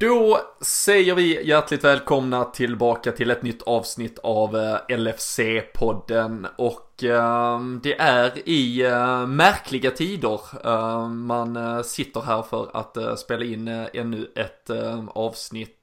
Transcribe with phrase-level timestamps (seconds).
[0.00, 7.80] Då säger vi hjärtligt välkomna tillbaka till ett nytt avsnitt av eh, LFC-podden och Ehm,
[7.82, 13.44] det är i eh, märkliga tider ehm, man eh, sitter här för att eh, spela
[13.44, 15.76] in ännu ett ehm, avsnitt.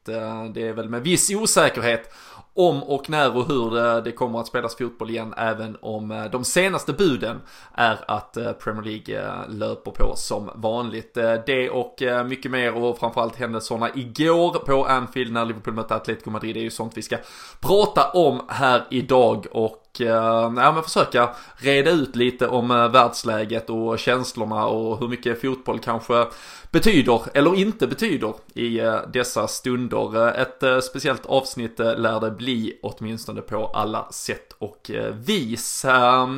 [0.54, 2.14] det är väl med viss osäkerhet
[2.54, 6.94] om och när och hur det kommer att spelas fotboll igen även om de senaste
[6.94, 7.41] buden
[7.73, 11.13] är att Premier League löper på som vanligt.
[11.45, 16.55] Det och mycket mer och framförallt händelserna igår på Anfield när Liverpool mötte Atletico Madrid
[16.55, 17.18] det är ju sånt vi ska
[17.62, 23.70] prata om här idag och Eh, ja, men försöka reda ut lite om eh, världsläget
[23.70, 26.26] och känslorna och hur mycket fotboll kanske
[26.72, 30.28] betyder eller inte betyder i eh, dessa stunder.
[30.28, 35.86] Eh, ett eh, speciellt avsnitt eh, lär det bli åtminstone på alla sätt och vis.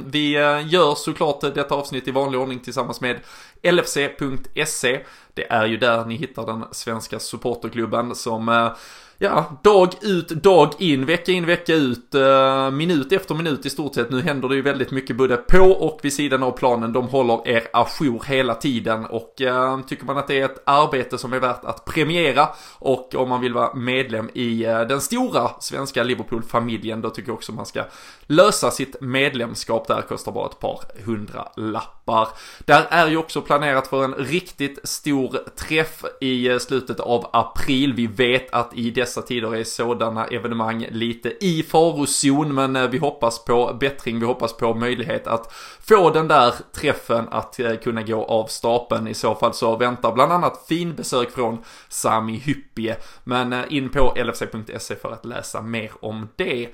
[0.06, 0.32] Vi
[0.66, 3.20] gör såklart detta avsnitt i vanlig ordning tillsammans med
[3.64, 5.00] LFC.se.
[5.40, 8.72] Det är ju där ni hittar den svenska supporterklubben som eh,
[9.20, 13.96] ja, dag ut, dag in, vecka in, vecka ut, eh, minut efter minut i stort
[13.96, 14.10] sett.
[14.10, 16.94] Nu händer det ju väldigt mycket både på och vid sidan av planen.
[16.94, 21.18] De håller er ajour hela tiden och eh, tycker man att det är ett arbete
[21.18, 25.52] som är värt att premiera och om man vill vara medlem i eh, den stora
[25.60, 27.84] svenska Liverpool-familjen då tycker jag också man ska
[28.28, 32.28] lösa sitt medlemskap där, kostar bara ett par hundra lappar.
[32.60, 37.94] Där är ju också planerat för en riktigt stor träff i eh, slutet av april.
[37.94, 42.98] Vi vet att i dessa tider är sådana evenemang lite i farozon, men eh, vi
[42.98, 48.02] hoppas på bättring, vi hoppas på möjlighet att få den där träffen att eh, kunna
[48.02, 49.08] gå av stapeln.
[49.08, 51.58] I så fall så väntar bland annat fin besök från
[51.90, 56.70] Sami Hyppie, men in på lfc.se för att läsa mer om det.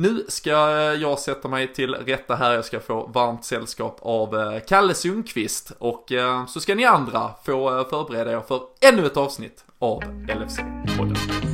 [0.00, 0.50] Nu ska
[0.94, 5.72] jag sätta mig till rätta här, jag ska få varmt sällskap av eh, Kalle Sundqvist
[5.78, 10.02] och eh, så ska ni andra få eh, förbereda er för ännu ett avsnitt av
[10.02, 11.49] LFC-podden.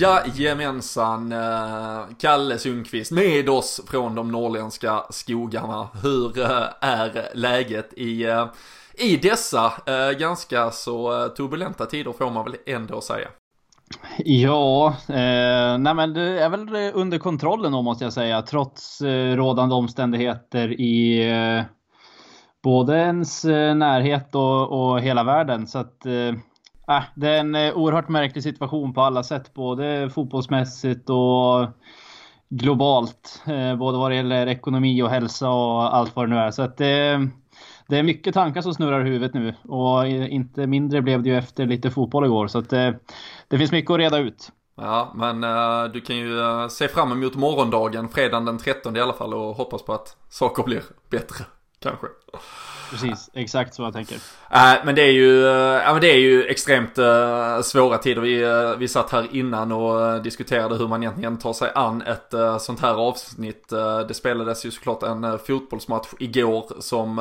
[0.00, 5.88] Jajamensan, eh, Kalle Sundqvist med oss från de norrländska skogarna.
[6.02, 8.46] Hur eh, är läget i, eh,
[8.94, 9.72] i dessa
[10.18, 13.28] ganska så turbulenta tider får man väl ändå säga?
[14.18, 19.36] Ja, eh, nej men det är väl under kontrollen då måste jag säga, trots eh,
[19.36, 21.64] rådande omständigheter i eh,
[22.62, 25.66] både ens närhet och, och hela världen.
[25.66, 26.06] Så att
[26.88, 31.66] Äh, det är en eh, oerhört märklig situation på alla sätt, både fotbollsmässigt och
[32.48, 33.42] globalt.
[33.46, 36.50] Eh, både vad det gäller ekonomi och hälsa och allt vad det nu är.
[36.50, 37.28] Så att det,
[37.88, 41.28] det är mycket tankar som snurrar i huvudet nu och eh, inte mindre blev det
[41.28, 42.46] ju efter lite fotboll igår.
[42.48, 42.98] Så att det,
[43.48, 44.52] det finns mycket att reda ut.
[44.80, 49.00] Ja, men uh, du kan ju uh, se fram emot morgondagen, fredagen den 13 i
[49.00, 51.44] alla fall och hoppas på att saker blir bättre,
[51.78, 52.06] kanske.
[52.90, 54.14] Precis, exakt så jag tänker.
[54.50, 58.20] Äh, men det är ju, eh, ja, men det är ju extremt äh, svåra tider.
[58.20, 62.34] Vi, äh, vi satt här innan och diskuterade hur man egentligen tar sig an ett
[62.34, 63.68] äh, sånt här avsnitt.
[64.08, 67.18] Det spelades ju såklart en fotbollsmatch igår som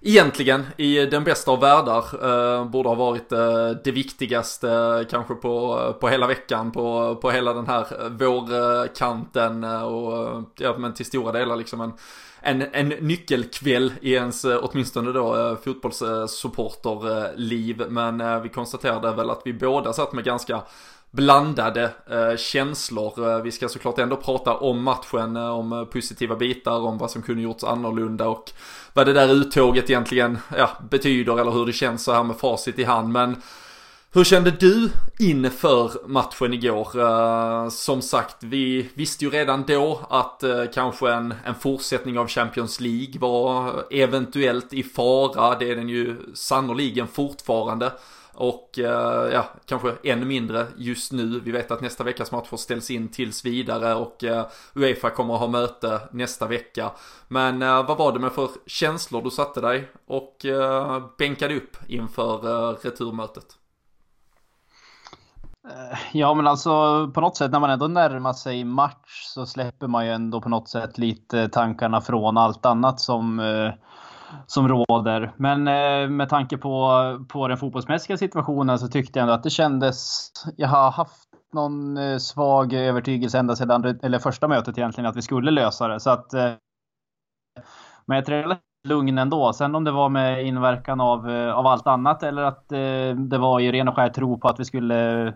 [0.00, 3.28] egentligen i den bästa av världar borde ha varit
[3.84, 10.74] det viktigaste kanske på, på hela veckan, på, på hela den här vårkanten och ja,
[10.78, 11.92] men till stora delar liksom en
[12.42, 17.82] en, en nyckelkväll i ens eh, åtminstone då eh, fotbollssupporterliv.
[17.88, 20.62] Men eh, vi konstaterade väl att vi båda satt med ganska
[21.10, 23.42] blandade eh, känslor.
[23.42, 27.64] Vi ska såklart ändå prata om matchen, om positiva bitar, om vad som kunde gjorts
[27.64, 28.50] annorlunda och
[28.92, 32.78] vad det där uttåget egentligen ja, betyder eller hur det känns så här med facit
[32.78, 33.08] i hand.
[33.08, 33.36] Men
[34.14, 36.98] hur kände du inför matchen igår?
[36.98, 42.28] Uh, som sagt, vi visste ju redan då att uh, kanske en, en fortsättning av
[42.28, 45.58] Champions League var eventuellt i fara.
[45.58, 47.92] Det är den ju sannoliken fortfarande.
[48.32, 48.84] Och uh,
[49.32, 51.40] ja, kanske ännu mindre just nu.
[51.44, 54.24] Vi vet att nästa veckas matcher ställs in tills vidare och
[54.74, 56.90] Uefa kommer att ha möte nästa vecka.
[57.28, 60.36] Men vad var det med för känslor du satte dig och
[61.18, 63.58] bänkade upp inför returmötet?
[65.68, 66.70] Eh, ja, men alltså
[67.14, 70.48] på något sätt när man ändå närmar sig match så släpper man ju ändå på
[70.48, 73.72] något sätt lite tankarna från allt annat som, eh,
[74.46, 75.32] som råder.
[75.36, 76.90] Men eh, med tanke på,
[77.28, 80.30] på den fotbollsmässiga situationen så tyckte jag ändå att det kändes...
[80.56, 85.22] Jag har haft någon eh, svag övertygelse ända sedan eller första mötet egentligen att vi
[85.22, 86.00] skulle lösa det.
[86.00, 86.32] Så att
[88.06, 88.28] med ett
[88.84, 89.52] lugn ändå.
[89.52, 93.38] Sen om det var med inverkan av, eh, av allt annat eller att eh, det
[93.38, 95.32] var i ren och skär tro på att vi skulle,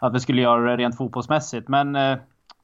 [0.00, 1.68] att vi skulle göra det rent fotbollsmässigt.
[1.68, 2.18] Men eh,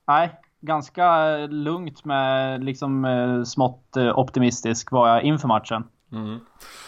[0.06, 5.84] nej, ganska lugnt med liksom smått optimistisk var jag inför matchen.
[6.12, 6.38] Mm.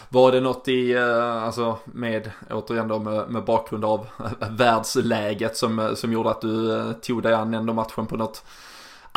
[0.08, 4.06] Var det något i, alltså med, återigen då med, med bakgrund av
[4.50, 8.44] världsläget som, som gjorde att du tog dig an ändå matchen på något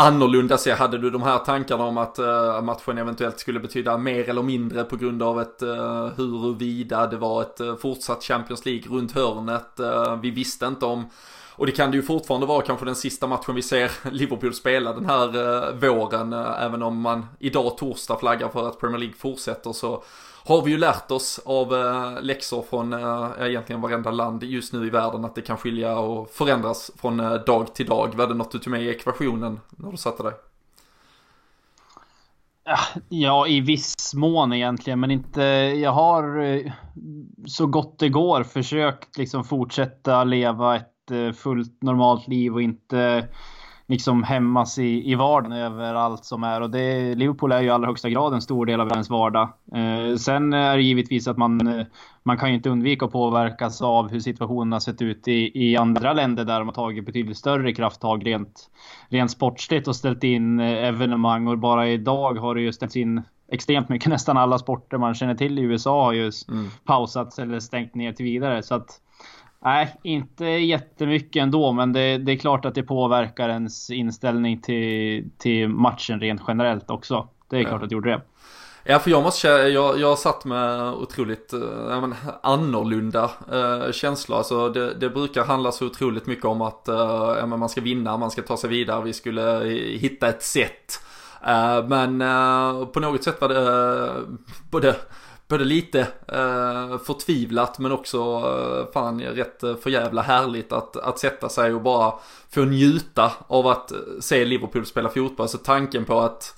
[0.02, 0.80] annorlunda sätt?
[0.80, 4.84] Hade du de här tankarna om att uh, matchen eventuellt skulle betyda mer eller mindre
[4.84, 9.80] på grund av ett uh, huruvida det var ett uh, fortsatt Champions League runt hörnet?
[9.80, 11.10] Uh, vi visste inte om
[11.56, 14.94] och det kan det ju fortfarande vara kanske den sista matchen vi ser Liverpool spela
[14.94, 16.34] den här uh, våren.
[16.34, 20.04] Uh, även om man idag torsdag flaggar för att Premier League fortsätter så
[20.46, 24.88] har vi ju lärt oss av eh, läxor från eh, egentligen varenda land just nu
[24.88, 28.16] i världen att det kan skilja och förändras från eh, dag till dag.
[28.16, 30.34] Var det något du tog med i ekvationen när du satte dig?
[33.10, 35.42] Ja, i viss mån egentligen, men inte.
[35.82, 36.72] Jag har eh,
[37.46, 43.28] så gott det går försökt liksom fortsätta leva ett eh, fullt normalt liv och inte
[43.92, 46.62] liksom hämmas i, i vardagen över allt som är.
[46.62, 49.50] Och det, Liverpool är ju i allra högsta grad en stor del av ens vardag.
[49.76, 51.86] Eh, sen är det givetvis att man, eh,
[52.24, 55.78] man kan ju inte undvika att påverkas av hur situationen har sett ut i, i
[55.78, 58.70] andra länder där de har tagit betydligt större krafttag rent,
[59.10, 61.48] rent sportsligt och ställt in eh, evenemang.
[61.48, 63.22] Och bara idag har det ju ställts in
[63.52, 64.10] extremt mycket.
[64.10, 66.70] Nästan alla sporter man känner till i USA har ju mm.
[66.86, 68.64] pausats eller stängt ner till vidare.
[68.64, 69.02] Så att
[69.64, 75.30] Nej, inte jättemycket ändå, men det, det, är klart att det påverkar ens inställning till,
[75.38, 77.28] till matchen rent generellt också.
[77.50, 77.84] Det är klart ja.
[77.84, 78.22] att det gjorde det.
[78.84, 84.38] Ja, för jag måste jag, jag satt med otroligt äh, men, annorlunda äh, känslor.
[84.38, 88.32] Alltså det, det, brukar handla så otroligt mycket om att äh, man ska vinna, man
[88.32, 89.60] ska ta sig vidare, vi skulle
[90.00, 91.02] hitta ett sätt.
[91.48, 94.24] Äh, men äh, på något sätt var det äh,
[94.72, 94.96] både
[95.52, 101.20] både lite eh, förtvivlat men också eh, fan rätt eh, för jävla härligt att, att
[101.20, 102.14] sätta sig och bara
[102.50, 105.50] få njuta av att eh, se Liverpool spela fotboll.
[105.50, 106.56] Så tanken på att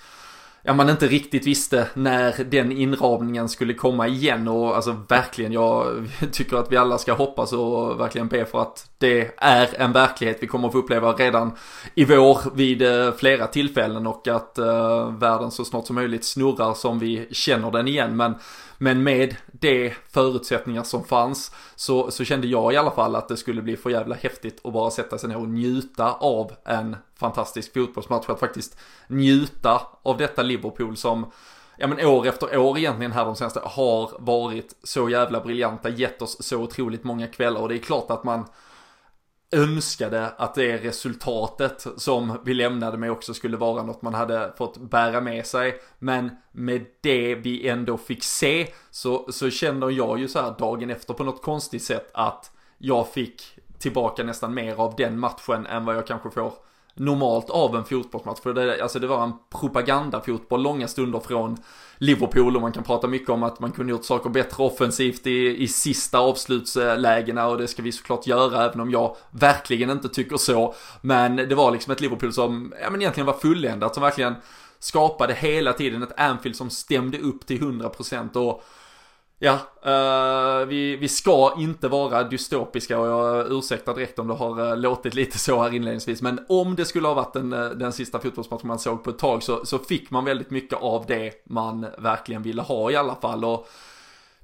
[0.63, 6.09] ja, man inte riktigt visste när den inramningen skulle komma igen och alltså verkligen jag
[6.31, 10.37] tycker att vi alla ska hoppas och verkligen be för att det är en verklighet
[10.41, 11.51] vi kommer att få uppleva redan
[11.95, 16.73] i vår vid eh, flera tillfällen och att eh, världen så snart som möjligt snurrar
[16.73, 18.35] som vi känner den igen men
[18.83, 23.37] men med de förutsättningar som fanns så, så kände jag i alla fall att det
[23.37, 27.73] skulle bli för jävla häftigt att bara sätta sig ner och njuta av en fantastisk
[27.73, 28.29] fotbollsmatch.
[28.29, 28.77] Att faktiskt
[29.07, 31.31] njuta av detta Liverpool som
[31.77, 36.21] ja men år efter år egentligen här de senaste har varit så jävla briljanta, gett
[36.21, 38.45] oss så otroligt många kvällar och det är klart att man
[39.53, 44.77] önskade att det resultatet som vi lämnade med också skulle vara något man hade fått
[44.77, 45.79] bära med sig.
[45.99, 50.89] Men med det vi ändå fick se så, så känner jag ju så här dagen
[50.89, 55.85] efter på något konstigt sätt att jag fick tillbaka nästan mer av den matchen än
[55.85, 56.53] vad jag kanske får
[56.95, 58.39] normalt av en fotbollsmatch.
[58.39, 61.57] För det, alltså det var en propagandafotboll långa stunder från
[62.03, 65.63] Liverpool och man kan prata mycket om att man kunde gjort saker bättre offensivt i,
[65.63, 70.37] i sista avslutslägena och det ska vi såklart göra även om jag verkligen inte tycker
[70.37, 70.73] så.
[71.01, 74.35] Men det var liksom ett Liverpool som, ja men egentligen var fulländat, som verkligen
[74.79, 78.63] skapade hela tiden ett Anfield som stämde upp till 100% och
[79.45, 84.61] Ja, uh, vi, vi ska inte vara dystopiska och jag ursäktar direkt om det har
[84.61, 86.21] uh, låtit lite så här inledningsvis.
[86.21, 89.09] Men om det skulle ha varit den, uh, eh, den sista fotbollsmatchen man såg på
[89.09, 92.95] ett tag så, så fick man väldigt mycket av det man verkligen ville ha i
[92.95, 93.45] alla fall.
[93.45, 93.67] Och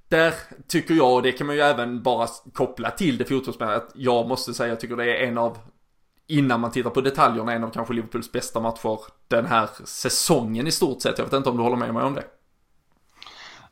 [0.07, 0.33] där
[0.67, 4.27] tycker jag, och det kan man ju även bara koppla till det fotbollsmässiga, att jag
[4.27, 5.57] måste säga jag tycker det är en av
[6.27, 10.71] innan man tittar på detaljerna, en av kanske Liverpools bästa matcher den här säsongen i
[10.71, 11.17] stort sett.
[11.17, 12.23] Jag vet inte om du håller med mig om det?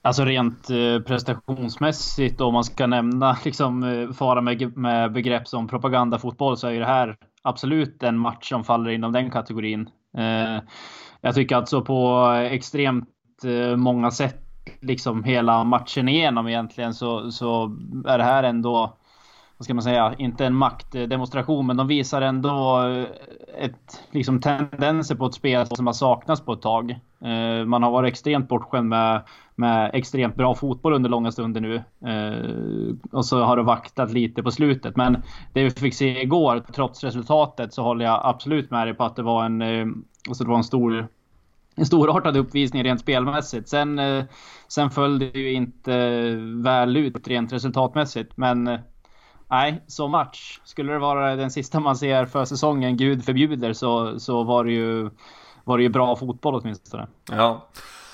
[0.07, 5.67] Alltså rent eh, prestationsmässigt om man ska nämna liksom eh, fara med, med begrepp som
[5.67, 9.89] propagandafotboll så är ju det här absolut en match som faller inom den kategorin.
[10.17, 10.61] Eh,
[11.21, 13.09] jag tycker alltså på extremt
[13.75, 14.41] många sätt
[14.81, 18.97] liksom hela matchen igenom egentligen så, så är det här ändå
[19.57, 22.81] vad ska man säga, inte en maktdemonstration, men de visar ändå
[23.57, 26.99] ett, liksom tendenser på ett spel som har saknats på ett tag.
[27.65, 29.21] Man har varit extremt bortskämd med
[29.57, 31.75] med extremt bra fotboll under långa stunder nu.
[32.11, 34.95] Eh, och så har det vaktat lite på slutet.
[34.95, 35.23] Men
[35.53, 39.15] det vi fick se igår, trots resultatet, så håller jag absolut med dig på att
[39.15, 39.87] det var en, eh,
[40.27, 41.07] alltså det var en stor
[41.77, 43.69] en storartad uppvisning rent spelmässigt.
[43.69, 44.23] Sen, eh,
[44.67, 46.31] sen föll det ju inte
[46.63, 48.37] väl ut rent resultatmässigt.
[48.37, 48.79] Men eh,
[49.49, 50.59] nej, så match.
[50.63, 54.71] Skulle det vara den sista man ser för säsongen, gud förbjuder, så, så var, det
[54.71, 55.09] ju,
[55.63, 57.07] var det ju bra fotboll åtminstone.
[57.31, 57.67] Ja.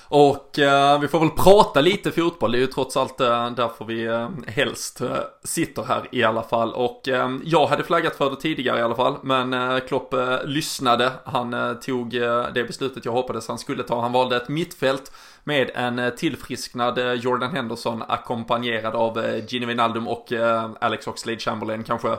[0.08, 3.86] Och eh, vi får väl prata lite fotboll, det är ju trots allt eh, därför
[3.86, 6.74] vi eh, helst eh, sitter här i alla fall.
[6.74, 10.44] Och eh, jag hade flaggat för det tidigare i alla fall, men eh, Klopp eh,
[10.46, 11.12] lyssnade.
[11.26, 14.02] Han eh, tog eh, det beslutet jag hoppades han skulle ta.
[14.02, 15.12] Han valde ett mittfält
[15.44, 20.34] med en tillfrisknad Jordan Henderson ackompanjerad av Gini Wijnaldum och
[20.82, 22.18] Alex Oxlade Chamberlain kanske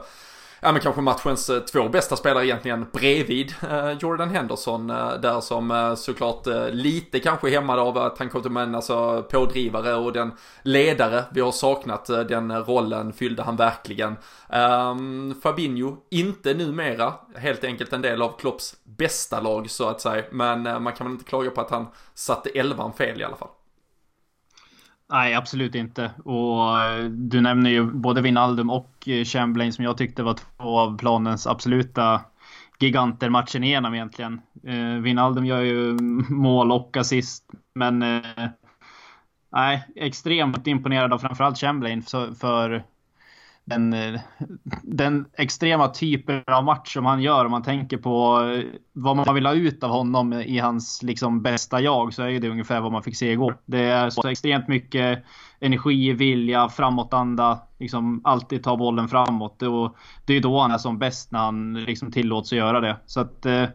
[0.64, 5.40] ja men kanske matchens eh, två bästa spelare egentligen bredvid eh, Jordan Henderson eh, där
[5.40, 10.32] som såklart lite kanske hämmad av att han kom till en alltså pådrivare och den
[10.62, 12.06] ledare vi har saknat.
[12.06, 14.16] Den rollen fyllde han verkligen.
[14.48, 20.24] Um, Fabinho, inte numera helt enkelt en del av Klopps bästa lag så att säga.
[20.30, 23.48] Men man kan väl inte klaga på att han satte elvan fel i alla fall.
[25.10, 26.10] Nej, absolut inte.
[26.24, 30.78] Och eh, du nämner ju både Wijnaldum och eh, Chamberlain som jag tyckte var två
[30.78, 32.20] av planens absoluta
[32.80, 34.40] giganter matchen igenom egentligen.
[34.66, 35.92] Eh, Wijnaldum gör ju
[36.28, 37.44] mål och assist,
[37.74, 38.48] men eh,
[39.52, 42.84] nej, extremt imponerad av framförallt Chamberlain för, för
[43.64, 43.96] den,
[44.82, 47.44] den extrema typen av match som han gör.
[47.44, 51.42] Om man tänker på eh, vad man vill ha ut av honom i hans liksom
[51.42, 53.58] bästa jag så är det ungefär vad man fick se igår.
[53.66, 55.24] Det är så extremt mycket
[55.60, 59.62] energi, vilja, framåtanda, liksom alltid ta bollen framåt.
[59.62, 62.96] Och det är då han är som bäst när han liksom tillåts att göra det.
[63.06, 63.66] Så att eh,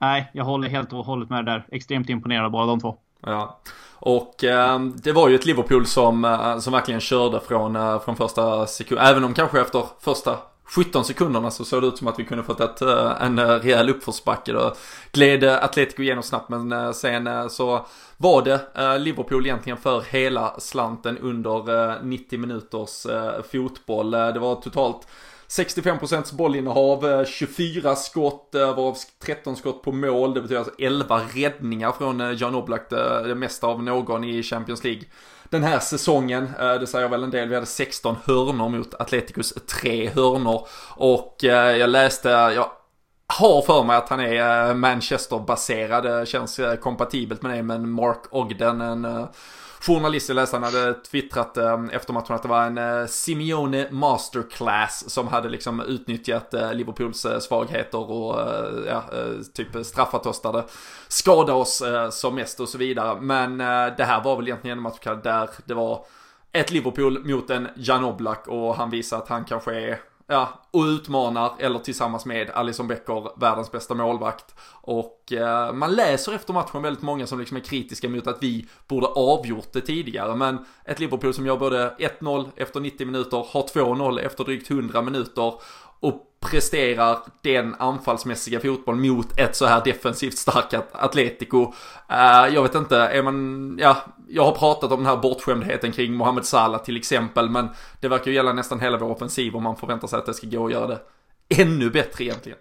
[0.00, 1.66] nej, jag håller helt och hållet med där.
[1.70, 2.98] Extremt imponerad av båda de två.
[3.26, 3.60] Ja.
[4.00, 8.16] Och eh, det var ju ett Liverpool som, eh, som verkligen körde från, eh, från
[8.16, 9.00] första sekund.
[9.00, 12.44] Även om kanske efter första 17 sekunderna så såg det ut som att vi kunde
[12.44, 14.52] fått ett, eh, en rejäl uppförsbacke.
[14.52, 14.74] Då
[15.12, 22.02] gled Atletico igenom snabbt men sen så var det Liverpool egentligen för hela slanten under
[22.02, 23.06] 90 minuters
[23.52, 24.10] fotboll.
[24.10, 25.06] Det var totalt
[25.48, 30.34] 65% bollinnehav, eh, 24 skott, eh, varav 13 skott på mål.
[30.34, 34.84] Det betyder alltså 11 räddningar från eh, Jan Oblak, det mesta av någon i Champions
[34.84, 35.02] League.
[35.50, 40.08] Den här säsongen, det säger väl en del, vi hade 16 hörnor mot Atleticos 3
[40.08, 40.66] hörnor.
[40.96, 42.70] Och jag läste, jag
[43.26, 49.26] har för mig att han är Manchester-baserad, känns kompatibelt med det, men Mark Ogden, en
[49.80, 53.90] journalist jag läste, han hade twittrat ehm, efter matchen att det var en eh, Simeone
[53.90, 58.40] masterclass som hade liksom utnyttjat eh, Liverpools eh, svagheter och
[58.86, 59.04] ja,
[59.54, 60.64] typ straffat oss där det
[61.08, 63.20] skadade oss som mest och så vidare.
[63.20, 66.04] Men det här var väl egentligen en match där det var
[66.52, 70.82] ett Liverpool mot en Jan Oblak och han visar att han kanske är ja, och
[70.82, 74.54] utmanar, eller tillsammans med Alison Becker, världens bästa målvakt.
[74.70, 78.66] Och eh, man läser efter matchen väldigt många som liksom är kritiska mot att vi
[78.88, 80.36] borde avgjort det tidigare.
[80.36, 85.02] Men ett Liverpool som gör både 1-0 efter 90 minuter, har 2-0 efter drygt 100
[85.02, 85.54] minuter
[86.00, 91.62] och presterar den anfallsmässiga fotboll mot ett så här defensivt starkt Atletico.
[92.12, 93.96] Uh, jag vet inte, är man, ja,
[94.28, 97.68] jag har pratat om den här bortskämdheten kring Mohamed Salah till exempel, men
[98.00, 100.46] det verkar ju gälla nästan hela vår offensiv och man förväntar sig att det ska
[100.46, 101.00] gå att göra det
[101.62, 102.58] ännu bättre egentligen.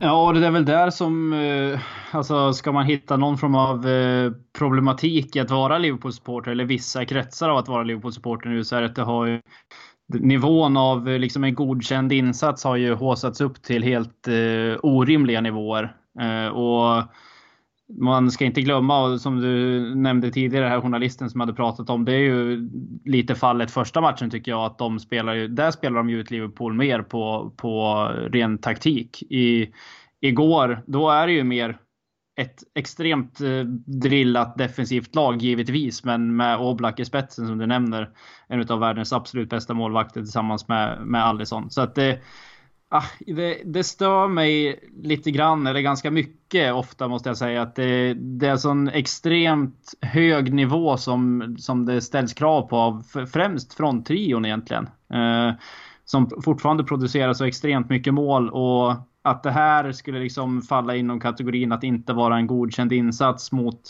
[0.00, 1.80] Ja, det är väl där som, eh,
[2.10, 7.04] alltså ska man hitta någon form av eh, problematik i att vara Liverpool-supporter eller vissa
[7.04, 9.40] kretsar av att vara Liverpool-supporter nu så är det att det har ju
[10.08, 15.40] nivån av eh, liksom en godkänd insats har ju håsats upp till helt eh, orimliga
[15.40, 15.96] nivåer.
[16.20, 17.02] Eh, och
[17.88, 22.12] man ska inte glömma, som du nämnde tidigare, här journalisten som hade pratat om, det
[22.12, 22.70] är ju
[23.04, 24.64] lite fallet första matchen tycker jag.
[24.64, 29.22] att de spelar ju, Där spelar de ju ut Liverpool mer på, på ren taktik.
[29.22, 29.72] I,
[30.20, 31.78] igår, då är det ju mer
[32.36, 38.10] ett extremt eh, drillat defensivt lag givetvis, men med Oblak i spetsen som du nämner.
[38.48, 41.70] En av världens absolut bästa målvakter tillsammans med, med Allison.
[41.70, 42.20] Så att det,
[42.88, 47.74] ah, det, det, stör mig lite grann, eller ganska mycket ofta måste jag säga, att
[47.74, 53.02] det, det är sån extremt hög nivå som, som det ställs krav på av
[53.32, 54.88] främst från trion egentligen.
[55.12, 55.52] Eh,
[56.04, 58.94] som fortfarande producerar så extremt mycket mål och
[59.26, 63.80] att det här skulle liksom falla inom kategorin att inte vara en godkänd insats mot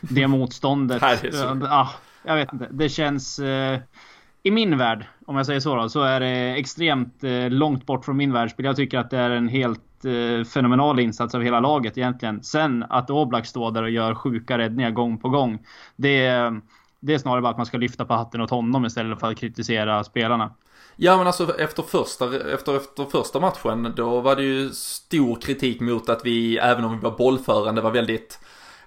[0.00, 1.02] det motståndet.
[1.62, 1.88] ah,
[2.22, 2.68] jag vet inte.
[2.70, 3.38] Det känns...
[3.38, 3.80] Eh,
[4.42, 8.04] I min värld, om jag säger så då, så är det extremt eh, långt bort
[8.04, 8.68] från min världsbild.
[8.68, 12.42] Jag tycker att det är en helt eh, fenomenal insats av hela laget egentligen.
[12.42, 15.58] Sen att Oblak står där och gör sjuka räddningar gång på gång.
[15.96, 16.30] Det,
[17.00, 19.38] det är snarare bara att man ska lyfta på hatten åt honom istället för att
[19.38, 20.54] kritisera spelarna.
[20.96, 25.80] Ja men alltså efter första, efter, efter första matchen då var det ju stor kritik
[25.80, 28.38] mot att vi, även om vi var bollförande, var väldigt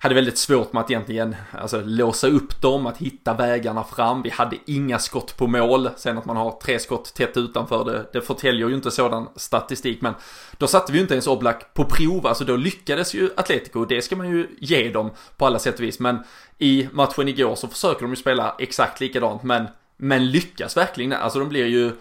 [0.04, 4.22] hade väldigt svårt med att egentligen alltså, låsa upp dem, att hitta vägarna fram.
[4.22, 5.90] Vi hade inga skott på mål.
[5.98, 10.02] Sen att man har tre skott tätt utanför, det, det förtäljer ju inte sådan statistik.
[10.02, 10.14] Men
[10.58, 13.86] då satte vi ju inte ens Oblak på prov, alltså då lyckades ju Atletico.
[13.86, 16.00] Det ska man ju ge dem på alla sätt och vis.
[16.00, 16.20] Men
[16.58, 19.68] i matchen igår så försöker de ju spela exakt likadant, men,
[20.04, 21.14] men lyckas verkligen.
[21.14, 21.92] Alltså de blir ju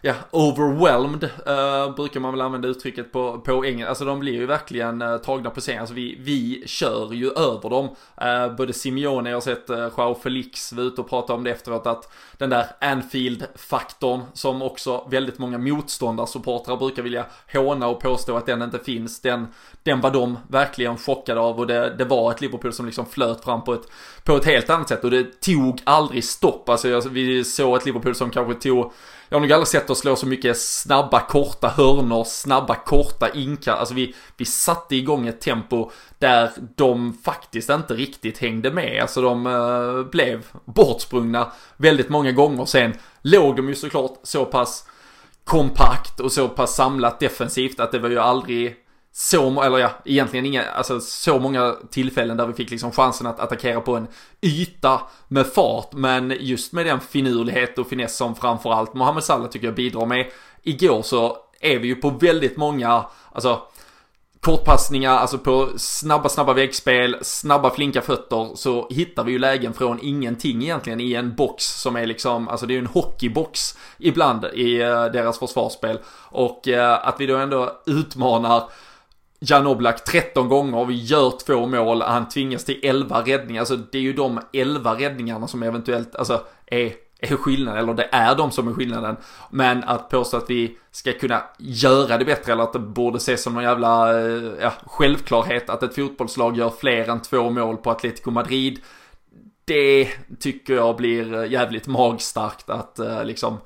[0.00, 3.88] ja, overwhelmed uh, brukar man väl använda uttrycket på, på engelska.
[3.88, 5.80] Alltså de blir ju verkligen uh, tagna på scen.
[5.80, 7.88] Alltså vi, vi kör ju över dem.
[8.22, 11.50] Uh, både Simeone, jag har sett uh, Joao Felix var ute och prata om det
[11.50, 18.36] efteråt att den där Anfield-faktorn som också väldigt många motståndarsupportrar brukar vilja håna och påstå
[18.36, 19.20] att den inte finns.
[19.20, 19.46] Den,
[19.82, 23.44] den var de verkligen chockade av och det, det var ett Liverpool som liksom flöt
[23.44, 23.88] fram på ett,
[24.24, 26.68] på ett helt annat sätt och det tog aldrig stopp.
[26.68, 28.92] Alltså vi såg ett Liverpool som kanske tog
[29.28, 33.78] jag har nog aldrig sett oss slå så mycket snabba korta hörnor, snabba korta inkast,
[33.78, 39.02] Alltså vi, vi satte igång ett tempo där de faktiskt inte riktigt hängde med.
[39.02, 42.64] Alltså de eh, blev bortsprungna väldigt många gånger.
[42.64, 44.88] Sen låg de ju såklart så pass
[45.44, 48.76] kompakt och så pass samlat defensivt att det var ju aldrig
[49.18, 53.40] så, eller ja, egentligen inga, alltså så många tillfällen där vi fick liksom chansen att
[53.40, 54.06] attackera på en
[54.42, 59.66] yta med fart, men just med den finurlighet och finess som framförallt Mohamed Salah tycker
[59.66, 60.26] jag bidrar med.
[60.62, 63.62] Igår så är vi ju på väldigt många, alltså
[64.40, 69.98] kortpassningar, alltså på snabba, snabba väggspel, snabba, flinka fötter så hittar vi ju lägen från
[70.02, 74.44] ingenting egentligen i en box som är liksom, alltså det är ju en hockeybox ibland
[74.44, 75.98] i eh, deras försvarsspel.
[76.30, 78.70] Och eh, att vi då ändå utmanar
[79.40, 83.60] Jan Oblak 13 gånger och vi gör två mål, han tvingas till 11 räddningar.
[83.60, 88.08] Alltså det är ju de 11 räddningarna som eventuellt, alltså är, är skillnaden, eller det
[88.12, 89.16] är de som är skillnaden.
[89.50, 93.42] Men att påstå att vi ska kunna göra det bättre eller att det borde ses
[93.42, 97.90] som någon jävla eh, ja, självklarhet att ett fotbollslag gör fler än två mål på
[97.90, 98.78] Atletico Madrid.
[99.64, 100.08] Det
[100.40, 103.58] tycker jag blir jävligt magstarkt att eh, liksom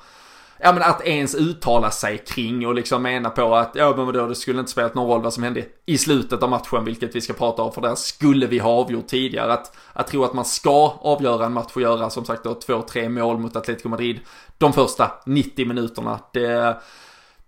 [0.62, 4.26] ja men att ens uttala sig kring och liksom mena på att, ja men vadå,
[4.26, 7.20] det skulle inte spelat någon roll vad som hände i slutet av matchen, vilket vi
[7.20, 9.52] ska prata om, för där skulle vi ha avgjort tidigare.
[9.52, 12.82] Att, att tro att man ska avgöra en match och göra som sagt då två,
[12.82, 14.20] tre mål mot Atletico Madrid
[14.58, 16.76] de första 90 minuterna, det,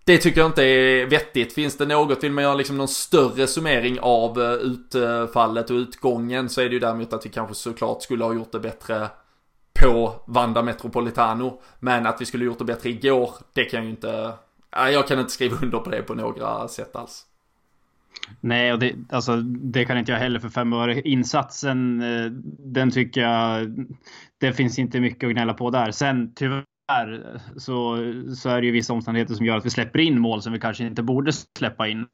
[0.03, 1.53] det tycker jag inte är vettigt.
[1.53, 6.49] Finns det något, vill man göra liksom någon större summering av eh, utfallet och utgången
[6.49, 9.07] så är det ju däremot att vi kanske såklart skulle ha gjort det bättre
[9.83, 11.61] på Vanda Metropolitano.
[11.79, 14.33] Men att vi skulle gjort det bättre igår, det kan jag ju inte,
[14.71, 17.25] jag kan inte skriva under på det på några sätt alls.
[18.41, 21.07] Nej, och det, alltså, det kan inte jag heller för fem år.
[21.07, 23.75] Insatsen, eh, den tycker jag,
[24.39, 25.91] det finns inte mycket att gnälla på där.
[25.91, 27.97] Sen tyvärr så,
[28.35, 30.59] så är det ju vissa omständigheter som gör att vi släpper in mål som vi
[30.59, 32.05] kanske inte borde släppa in.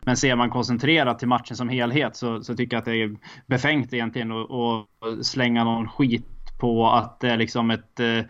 [0.00, 3.16] Men ser man koncentrerat till matchen som helhet så, så tycker jag att det är
[3.46, 8.24] befängt egentligen att slänga någon skit på att det är liksom ett, eh,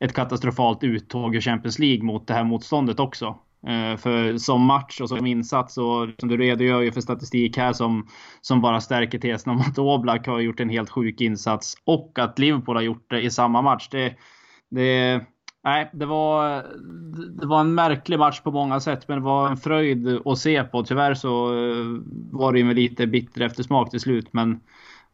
[0.00, 3.38] ett katastrofalt uttåg ur Champions League mot det här motståndet också.
[3.66, 7.72] Eh, för som match och som insats och som du redogör ju för statistik här
[7.72, 8.08] som,
[8.40, 12.38] som bara stärker tesen om att Oblak har gjort en helt sjuk insats och att
[12.38, 13.88] Liverpool har gjort det i samma match.
[13.90, 14.14] Det,
[14.70, 15.20] det,
[15.64, 16.64] nej, det, var,
[17.40, 20.64] det var en märklig match på många sätt, men det var en fröjd att se
[20.64, 20.82] på.
[20.82, 21.86] Tyvärr så eh,
[22.32, 24.60] var det ju med lite bitter eftersmak till slut, men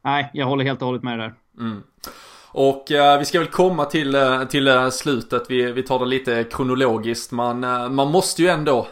[0.06, 1.34] nej, jag håller helt och hållet med där.
[1.60, 1.82] Mm.
[2.58, 6.04] Och eh, vi ska väl komma till, eh, till eh, slutet, vi, vi tar det
[6.04, 7.32] lite kronologiskt.
[7.32, 8.86] Man, eh, man måste ju ändå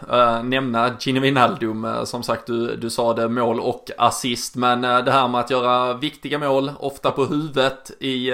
[0.44, 4.56] nämna Gino Wijnaldum, som sagt du, du sa det, mål och assist.
[4.56, 8.32] Men det här med att göra viktiga mål, ofta på huvudet i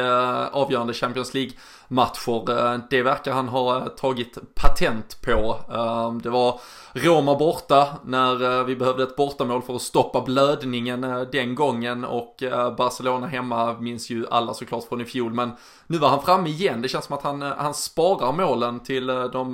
[0.52, 1.52] avgörande Champions League
[1.90, 2.50] matcher.
[2.50, 5.60] Eh, det verkar han ha eh, tagit patent på.
[5.72, 6.60] Eh, det var
[6.92, 11.00] Roma borta när vi behövde ett bortamål för att stoppa blödningen
[11.32, 12.42] den gången och
[12.76, 15.32] Barcelona hemma minns ju alla såklart från i fjol.
[15.32, 15.50] Men
[15.86, 16.82] nu var han framme igen.
[16.82, 19.52] Det känns som att han, han sparar målen till de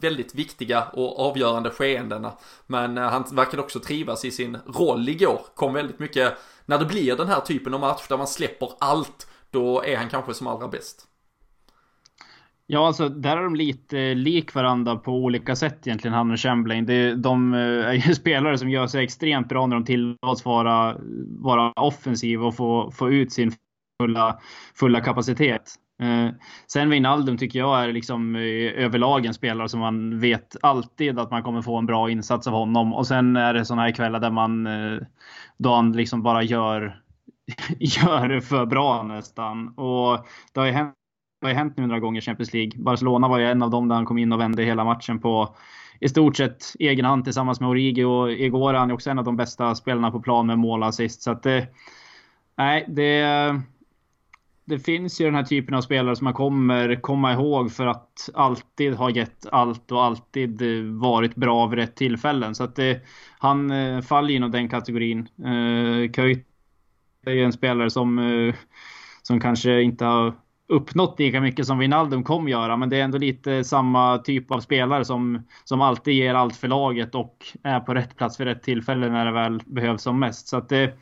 [0.00, 2.32] väldigt viktiga och avgörande skeendena.
[2.66, 5.40] Men han verkade också trivas i sin roll igår.
[5.54, 6.32] Kom väldigt mycket,
[6.66, 10.08] när det blir den här typen av match där man släpper allt, då är han
[10.08, 11.06] kanske som allra bäst.
[12.68, 16.86] Ja, alltså där är de lite lik varandra på olika sätt egentligen, han och Chamberlain.
[16.86, 20.96] Det, de eh, är ju spelare som gör sig extremt bra när de tillåts vara,
[21.28, 23.52] vara offensiva och få, få ut sin
[24.02, 24.38] fulla,
[24.74, 25.74] fulla kapacitet.
[26.02, 26.34] Eh,
[26.66, 31.30] sen Wijnaldum tycker jag är liksom eh, överlag en spelare som man vet alltid att
[31.30, 32.94] man kommer få en bra insats av honom.
[32.94, 34.98] Och sen är det sådana här kvällar där man eh,
[35.56, 37.02] då han liksom bara gör
[37.78, 39.68] gör det för bra nästan.
[39.68, 40.95] Och det har ju hänt
[41.42, 42.72] har ju hänt nu några gånger i Champions League.
[42.76, 45.56] Barcelona var ju en av dem där han kom in och vände hela matchen på
[46.00, 49.18] i stort sett egen hand tillsammans med Origi och igår är han ju också en
[49.18, 51.22] av de bästa spelarna på plan med mål assist.
[51.22, 51.68] Så att det,
[52.56, 53.60] nej, det,
[54.64, 58.30] det finns ju den här typen av spelare som man kommer komma ihåg för att
[58.34, 62.54] alltid ha gett allt och alltid varit bra vid rätt tillfällen.
[62.54, 63.00] Så att det,
[63.38, 65.28] han eh, faller inom den kategorin.
[65.38, 66.46] Eh, Köjt
[67.26, 68.54] är ju en spelare som, eh,
[69.22, 70.34] som kanske inte har
[70.68, 72.76] uppnått lika mycket som Wijnaldum kommer göra.
[72.76, 76.68] Men det är ändå lite samma typ av spelare som, som alltid ger allt för
[76.68, 80.48] laget och är på rätt plats vid rätt tillfälle när det väl behövs som mest.
[80.48, 80.92] Så att det,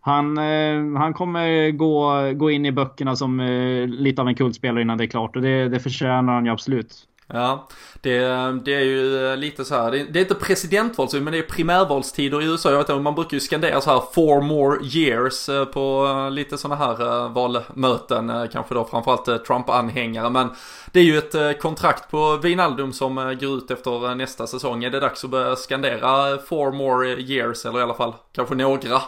[0.00, 4.82] han, eh, han kommer gå, gå in i böckerna som eh, lite av en kultspelare
[4.82, 7.08] innan det är klart och det, det förtjänar han ju absolut.
[7.28, 7.68] Ja,
[8.00, 8.18] det,
[8.64, 11.42] det är ju eh, lite så här, det, det är inte presidentval men det är
[11.42, 12.70] primärvalstider i USA.
[12.70, 16.30] Jag vet inte, man brukar ju skandera så här four more years eh, på eh,
[16.30, 20.30] lite sådana här valmöten, kanske då framförallt Trump-anhängare.
[20.30, 20.48] Men
[20.92, 24.84] det är ju ett kontrakt på Vinaldum som går ut efter nästa säsong.
[24.84, 29.00] Är det dags att börja skandera four more years, eller i alla fall kanske några?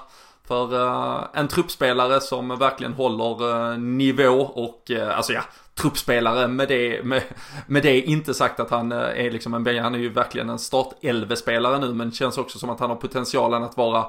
[0.48, 5.42] För uh, en truppspelare som verkligen håller uh, nivå och uh, alltså ja,
[5.78, 7.22] truppspelare med det, med,
[7.66, 10.58] med det inte sagt att han eh, är liksom en, han är ju verkligen en
[10.58, 10.94] start
[11.36, 14.06] spelare nu men känns också som att han har potentialen att vara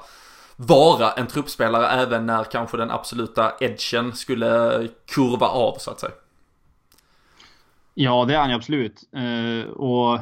[0.55, 6.11] vara en truppspelare även när kanske den absoluta edgen skulle kurva av så att säga.
[7.93, 9.03] Ja, det är han ju absolut.
[9.15, 10.19] Eh, och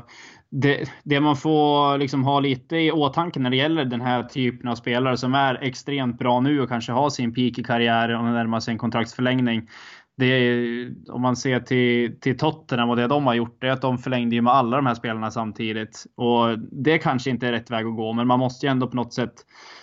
[0.50, 4.70] det, det, man får liksom ha lite i åtanke när det gäller den här typen
[4.70, 8.26] av spelare som är extremt bra nu och kanske har sin peak i karriären och
[8.26, 9.70] närmar sig en kontraktsförlängning.
[10.18, 13.72] Det är, om man ser till, till Tottenham och det de har gjort, det är
[13.72, 16.06] att de förlängde ju med alla de här spelarna samtidigt.
[16.16, 18.96] Och det kanske inte är rätt väg att gå, men man måste ju ändå på
[18.96, 19.34] något sätt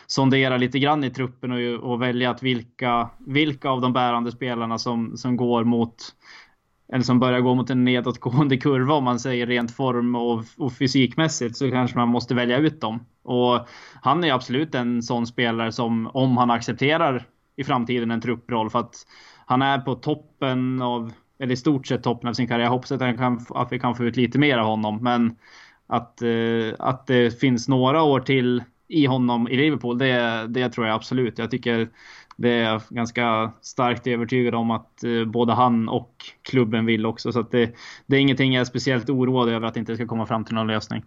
[0.06, 4.78] sondera lite grann i truppen och, och välja att vilka, vilka av de bärande spelarna
[4.78, 5.96] som, som går mot
[6.92, 10.72] eller som börjar gå mot en nedåtgående kurva om man säger rent form och, och
[10.72, 13.06] fysikmässigt så kanske man måste välja ut dem.
[13.22, 13.68] Och
[14.02, 18.78] han är absolut en sån spelare som om han accepterar i framtiden en trupproll för
[18.78, 18.94] att
[19.46, 22.64] han är på toppen av, eller i stort sett toppen av sin karriär.
[22.64, 25.36] Jag hoppas att, han kan, att vi kan få ut lite mer av honom men
[25.86, 30.86] att, eh, att det finns några år till i honom i Liverpool, det, det tror
[30.86, 31.38] jag absolut.
[31.38, 31.88] Jag tycker
[32.36, 37.32] det är jag ganska starkt övertygad om att eh, både han och klubben vill också.
[37.32, 37.74] Så att det,
[38.06, 40.54] det är ingenting jag är speciellt oroad över att det inte ska komma fram till
[40.54, 41.04] någon lösning.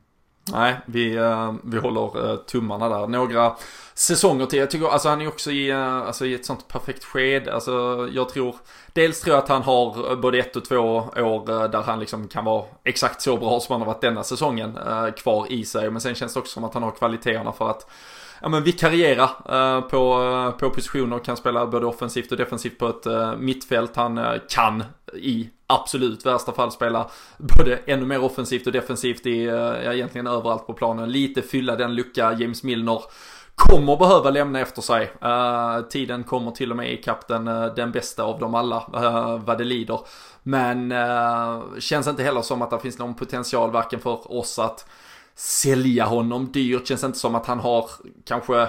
[0.52, 3.08] Nej, vi, eh, vi håller eh, tummarna där.
[3.08, 3.56] Några
[3.94, 4.60] säsonger till.
[4.60, 7.54] Jag tycker, alltså han är också i, eh, alltså, i ett sånt perfekt skede.
[7.54, 8.56] Alltså jag tror,
[8.94, 10.78] dels tror jag att han har både ett och två
[11.16, 14.80] år där han liksom kan vara exakt så bra som han har varit denna säsongen
[15.18, 15.90] kvar i sig.
[15.92, 17.90] Men sen känns det också som att han har kvaliteterna för att
[18.42, 23.06] ja, men vikariera eh, på, på positioner, kan spela både offensivt och defensivt på ett
[23.06, 23.96] eh, mittfält.
[23.96, 24.84] Han eh, kan
[25.14, 30.28] i absolut värsta fall spela både ännu mer offensivt och defensivt i, eh, ja, egentligen
[30.28, 31.12] överallt på planen.
[31.12, 33.02] Lite fylla den lucka James Milner
[33.58, 35.12] kommer behöva lämna efter sig.
[35.24, 39.46] Uh, tiden kommer till och med ikapp den, uh, den bästa av dem alla, uh,
[39.46, 40.00] vad det lider.
[40.44, 40.94] Men
[41.80, 44.90] känns inte heller som att det finns någon potential varken för oss att
[45.36, 46.88] sälja honom dyrt.
[46.88, 47.90] Känns inte som att han har
[48.26, 48.68] kanske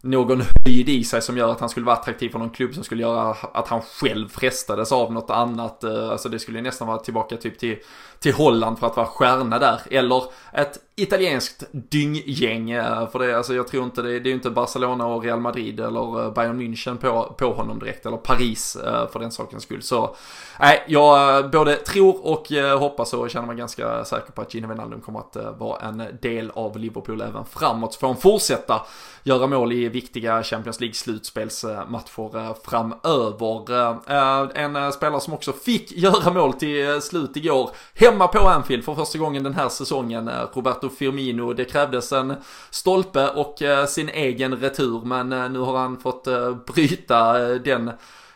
[0.00, 2.84] någon höjd i sig som gör att han skulle vara attraktiv för någon klubb som
[2.84, 5.84] skulle göra att han själv frestades av något annat.
[5.84, 7.76] Eh, alltså det skulle nästan vara tillbaka typ till,
[8.18, 9.80] till Holland för att vara stjärna där.
[9.90, 12.70] Eller ett italienskt dynggäng.
[12.70, 15.40] Eh, för det, alltså jag tror inte det, det är ju inte Barcelona och Real
[15.40, 18.06] Madrid eller eh, Bayern München på, på honom direkt.
[18.06, 18.76] Eller Paris
[19.12, 19.82] för den sakens skull.
[19.82, 20.16] Så
[20.60, 22.46] nej, jag både tror och
[22.78, 26.50] hoppas och känner mig ganska säker på att Gino Wijnaldum kommer att vara en del
[26.54, 27.94] av Liverpool även framåt.
[27.94, 28.82] Så Får han fortsätta
[29.22, 33.90] göra mål i viktiga Champions League-slutspelsmatcher eh, framöver.
[34.10, 38.84] Eh, en eh, spelare som också fick göra mål till slut igår, hemma på Anfield
[38.84, 41.52] för första gången den här säsongen, Roberto Firmino.
[41.52, 42.34] Det krävdes en
[42.70, 46.28] stolpe och sin egen retur, men nu har han fått
[46.66, 47.90] bryta den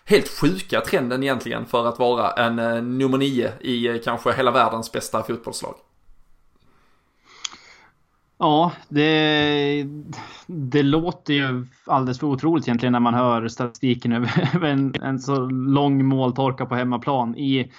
[0.05, 2.57] helt sjuka trenden egentligen för att vara en
[2.99, 5.75] nummer nio i kanske hela världens bästa fotbollslag.
[8.43, 9.87] Ja, det,
[10.47, 14.13] det låter ju alldeles för otroligt egentligen när man hör statistiken
[14.55, 17.73] över en, en så lång måltorka på hemmaplan i,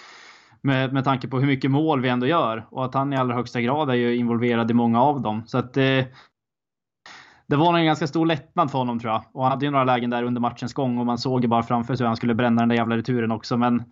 [0.62, 3.36] med, med tanke på hur mycket mål vi ändå gör och att han i allra
[3.36, 5.44] högsta grad är ju involverad i många av dem.
[5.48, 6.08] Så att det,
[7.48, 9.24] det var en ganska stor lättnad för honom tror jag.
[9.34, 11.64] Och han hade ju några lägen där under matchens gång och man såg ju bara
[11.64, 13.58] framför sig hur han skulle bränna den där jävla returen också.
[13.58, 13.84] Men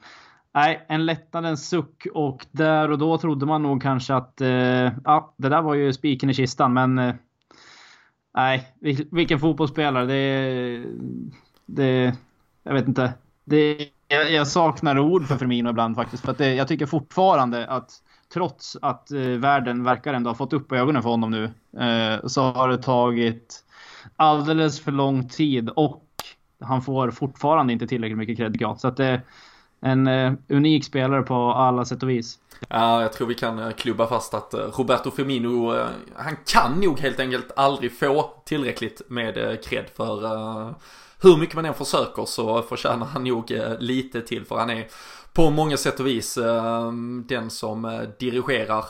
[0.54, 5.34] Nej, en lättnadens suck och där och då trodde man nog kanske att eh, ja,
[5.38, 7.16] det där var ju spiken i kistan, men eh,
[8.34, 8.74] nej,
[9.12, 10.06] vilken fotbollsspelare.
[10.06, 10.84] Det,
[11.66, 12.16] det,
[12.64, 13.14] jag vet inte.
[13.44, 17.68] Det, jag, jag saknar ord för Firmino ibland faktiskt, för att det, jag tycker fortfarande
[17.68, 17.92] att
[18.34, 21.44] trots att eh, världen verkar ändå ha fått upp ögonen för honom nu,
[21.84, 23.64] eh, så har det tagit
[24.16, 26.06] alldeles för lång tid och
[26.60, 29.22] han får fortfarande inte tillräckligt mycket cred Så att det
[29.82, 32.40] en uh, unik spelare på alla sätt och vis.
[32.70, 35.74] Ja, jag tror vi kan eh, klubba fast att eh, Roberto Firmino,
[36.16, 40.76] han kan nog helt enkelt aldrig få tillräckligt med cred för
[41.22, 44.88] hur mycket man än försöker så förtjänar han nog lite till för han är
[45.34, 46.38] på många sätt och vis
[47.26, 48.86] den som dirigerar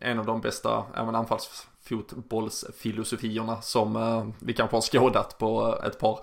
[0.00, 6.18] en av de bästa anfalls fotbollsfilosofierna som vi kanske har skådat på ett par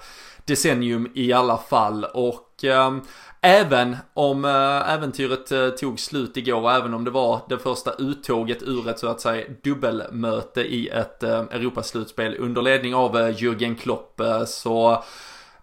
[0.46, 2.04] decennium i alla fall.
[2.04, 3.02] Och Ehm,
[3.42, 7.94] även om eh, äventyret eh, tog slut igår och även om det var det första
[7.94, 13.76] uttåget ur ett så att säga dubbelmöte i ett eh, Europaslutspel under ledning av Jürgen
[13.76, 15.04] Klopp så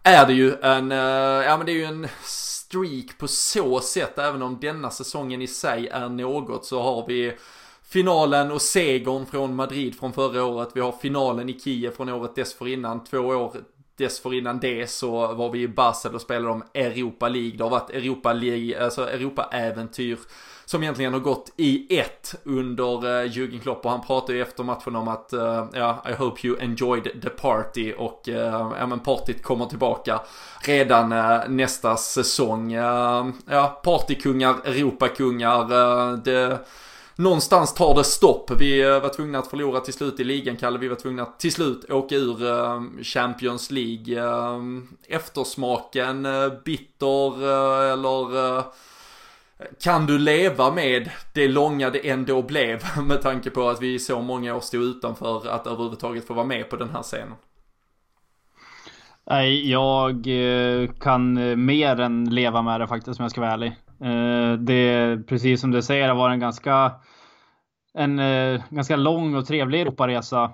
[0.02, 4.42] är det ju en, ja men det är ju en streak på så sätt, även
[4.42, 7.36] om denna säsongen i sig är något så har vi
[7.88, 10.68] finalen och segern från Madrid från förra året.
[10.74, 13.04] Vi har finalen i Kiev från året dessförinnan.
[13.04, 13.56] Två år
[13.96, 17.56] dessförinnan det så var vi i Basel och spelade om Europa League.
[17.56, 20.18] Det har varit Europa League, alltså Europa-äventyr
[20.64, 24.64] som egentligen har gått i ett under uh, Jürgen Klopp och han pratade ju efter
[24.64, 28.34] matchen om att uh, ja, I hope you enjoyed the party och uh,
[28.78, 30.20] ja men partyt kommer tillbaka
[30.60, 32.72] redan uh, nästa säsong.
[32.72, 35.66] ja, partykungar, Europakungar,
[36.24, 36.58] det
[37.16, 38.50] någonstans tar det stopp.
[38.50, 40.78] Vi eh, var tvungna att förlora till slut i ligan, Kalle.
[40.78, 44.24] Vi var tvungna att till slut åka ur eh, Champions League.
[44.24, 44.60] Eh,
[45.08, 46.26] eftersmaken,
[46.64, 47.42] bitter
[47.92, 48.64] eller
[49.82, 53.98] kan du leva med det långa det ändå blev med tanke på att vi i
[53.98, 57.34] så många år stod utanför att överhuvudtaget få vara med på den här scenen?
[59.30, 60.26] Nej, jag
[61.00, 61.34] kan
[61.66, 63.76] mer än leva med det faktiskt om jag ska vara ärlig.
[64.00, 66.92] Eh, det, precis som du säger, har varit en ganska,
[67.94, 70.52] en eh, ganska lång och trevlig Europaresa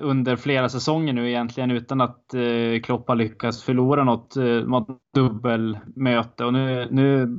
[0.00, 4.88] under flera säsonger nu egentligen utan att eh, Klopp har lyckats förlora något, eh, något
[5.14, 6.44] dubbelmöte.
[6.44, 7.38] Och nu, nu,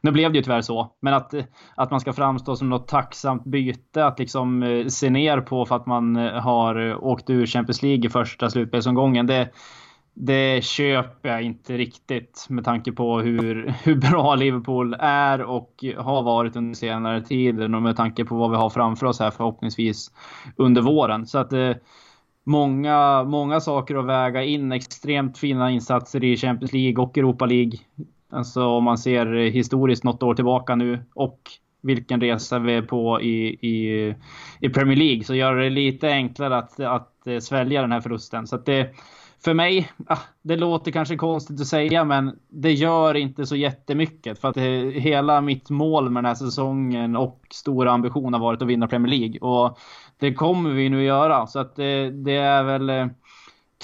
[0.00, 0.96] nu blev det ju tyvärr så.
[1.00, 1.34] Men att,
[1.74, 5.86] att man ska framstå som något tacksamt byte att liksom se ner på för att
[5.86, 9.26] man har åkt ur Champions League i första slutspelsomgången.
[9.26, 9.50] Det,
[10.14, 16.22] det köper jag inte riktigt med tanke på hur, hur bra Liverpool är och har
[16.22, 20.10] varit under senare tid och med tanke på vad vi har framför oss här förhoppningsvis
[20.56, 21.26] under våren.
[21.26, 21.72] Så att eh,
[22.44, 24.72] många, många saker att väga in.
[24.72, 27.78] Extremt fina insatser i Champions League och Europa League.
[28.30, 31.40] Alltså om man ser historiskt något år tillbaka nu och
[31.82, 34.14] vilken resa vi är på i, i,
[34.60, 38.46] i Premier League så gör det lite enklare att, att eh, svälja den här förlusten.
[38.46, 38.90] Så att det
[39.44, 44.38] för mig, ah, det låter kanske konstigt att säga, men det gör inte så jättemycket.
[44.38, 44.56] För att
[44.96, 49.18] hela mitt mål med den här säsongen och stora ambition har varit att vinna Premier
[49.18, 49.40] League.
[49.40, 49.78] Och
[50.18, 51.46] det kommer vi nu göra.
[51.46, 53.06] Så att det, det är väl eh,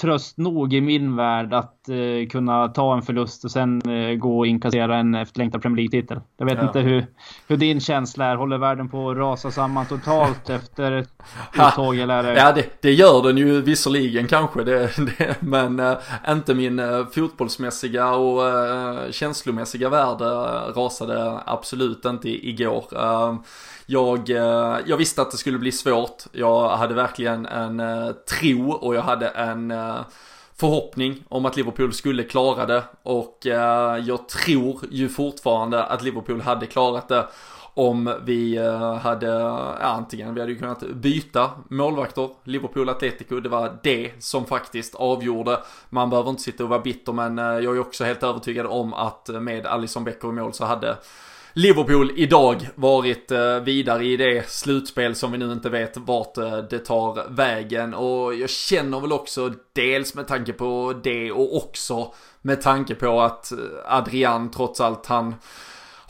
[0.01, 4.39] tröst nog i min värld att eh, kunna ta en förlust och sen eh, gå
[4.39, 6.21] och inkassera en efterlängtad Premier League-titel.
[6.37, 6.63] Jag vet ja.
[6.63, 7.05] inte hur,
[7.47, 8.35] hur din känsla är.
[8.35, 11.09] Håller världen på att rasa samman totalt efter ett
[11.53, 11.97] uttåg?
[11.97, 12.35] Eller?
[12.35, 14.63] Ja, det, det, gör den ju visserligen kanske.
[14.63, 15.97] Det, det men äh,
[16.29, 20.21] inte min äh, fotbollsmässiga och äh, känslomässiga värld
[20.75, 22.85] rasade absolut inte igår.
[23.91, 26.23] Jag, eh, jag visste att det skulle bli svårt.
[26.31, 29.99] Jag hade verkligen en eh, tro och jag hade en eh,
[30.55, 32.83] förhoppning om att Liverpool skulle klara det.
[33.03, 33.37] Och
[34.03, 37.27] jag tror ju fortfarande att Liverpool hade klarat det
[37.73, 38.57] om vi
[39.01, 44.45] hade, ja, antingen vi hade ju kunnat byta målvakter, Liverpool Atletico, det var det som
[44.45, 45.59] faktiskt avgjorde.
[45.89, 49.29] Man behöver inte sitta och vara bitter men jag är också helt övertygad om att
[49.29, 50.97] med Alisson Becker i mål så hade
[51.53, 56.57] Liverpool idag varit eh, vidare i det slutspel som vi nu inte vet vart eh,
[56.57, 57.93] det tar vägen.
[57.93, 63.21] Och jag känner väl också dels med tanke på det och också med tanke på
[63.21, 65.35] att eh, Adrian trots allt han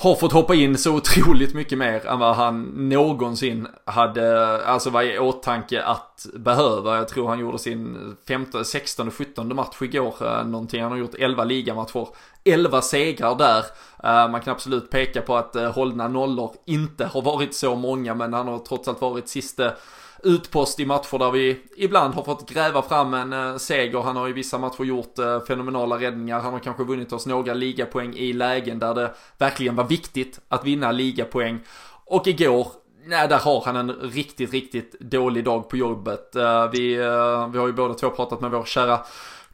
[0.02, 5.02] har fått hoppa in så otroligt mycket mer än vad han någonsin hade, alltså var
[5.02, 6.98] i åtanke att behöva.
[6.98, 10.82] Jag tror han gjorde sin 15, 16 17 match igår eh, någonting.
[10.82, 12.08] Han har gjort 11 ligamatcher.
[12.44, 13.66] 11 segrar där.
[14.04, 18.16] Eh, man kan absolut peka på att eh, hållna nollor inte har varit så många
[18.16, 19.72] men han har trots allt varit sista
[20.24, 24.02] utpost i matcher där vi ibland har fått gräva fram en eh, seger.
[24.02, 26.40] Han har i vissa matcher gjort eh, fenomenala räddningar.
[26.40, 30.66] Han har kanske vunnit oss några ligapoäng i lägen där det verkligen var viktigt att
[30.66, 31.60] vinna ligapoäng.
[32.06, 32.68] Och igår
[33.06, 36.36] Nej, där har han en riktigt, riktigt dålig dag på jobbet.
[36.36, 36.96] Eh, vi,
[37.52, 39.00] vi har ju båda två pratat med vår kära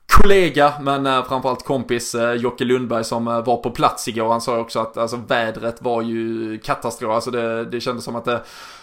[0.08, 4.30] kollega, men framförallt kompis Jocke Lundberg som var på plats igår.
[4.30, 7.12] Han sa också att alltså, vädret var ju katastrof.
[7.12, 8.42] Alltså det, det kändes som att det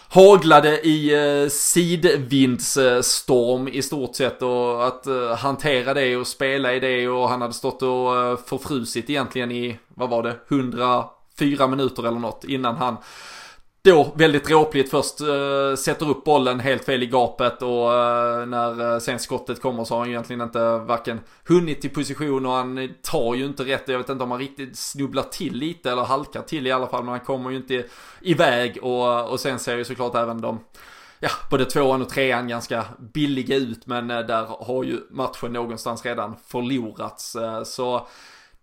[0.08, 6.80] haglade i eh, sidvindsstorm i stort sett och att eh, hantera det och spela i
[6.80, 12.06] det och han hade stått och eh, förfrusit egentligen i, vad var det, 104 minuter
[12.06, 12.96] eller något innan han
[13.84, 18.92] då väldigt dråpligt först äh, sätter upp bollen helt fel i gapet och äh, när
[18.92, 22.94] äh, sen skottet kommer så har han egentligen inte varken hunnit till position och han
[23.02, 23.88] tar ju inte rätt.
[23.88, 27.02] Jag vet inte om han riktigt snubblar till lite eller halkar till i alla fall
[27.02, 27.84] men han kommer ju inte
[28.20, 30.60] iväg och, och sen ser ju såklart även de
[31.20, 36.36] ja, både tvåan och trean ganska billiga ut men där har ju matchen någonstans redan
[36.46, 37.36] förlorats.
[37.64, 38.06] Så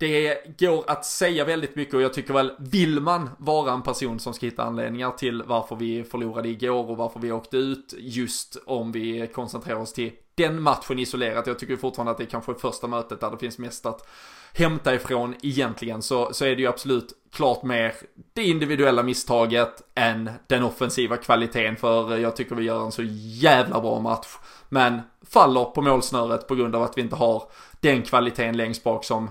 [0.02, 4.20] det går att säga väldigt mycket och jag tycker väl, vill man vara en person
[4.20, 8.58] som ska hitta anledningar till varför vi förlorade igår och varför vi åkte ut, just
[8.66, 11.48] om vi koncentrerar oss till den matchen isolerat.
[11.48, 14.08] Jag tycker fortfarande att det är kanske första mötet där det finns mest att
[14.54, 17.94] hämta ifrån egentligen så, så är det ju absolut klart mer
[18.34, 23.04] det individuella misstaget än den offensiva kvaliteten för jag tycker vi gör en så
[23.42, 24.28] jävla bra match.
[24.70, 27.44] Men faller på målsnöret på grund av att vi inte har
[27.80, 29.30] den kvaliteten längst bak som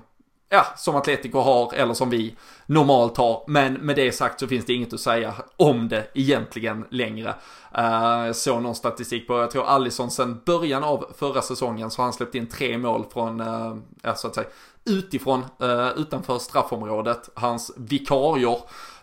[0.53, 2.37] ja, som Atletico har eller som vi
[2.67, 3.45] normalt har.
[3.47, 7.35] Men med det sagt så finns det inget att säga om det egentligen längre.
[7.75, 11.91] Eh, uh, jag såg någon statistik på, jag tror Allison sen början av förra säsongen
[11.91, 14.47] så har han släppt in tre mål från, uh, ja, så att säga,
[14.85, 17.31] utifrån, uh, utanför straffområdet.
[17.35, 18.59] Hans vikarier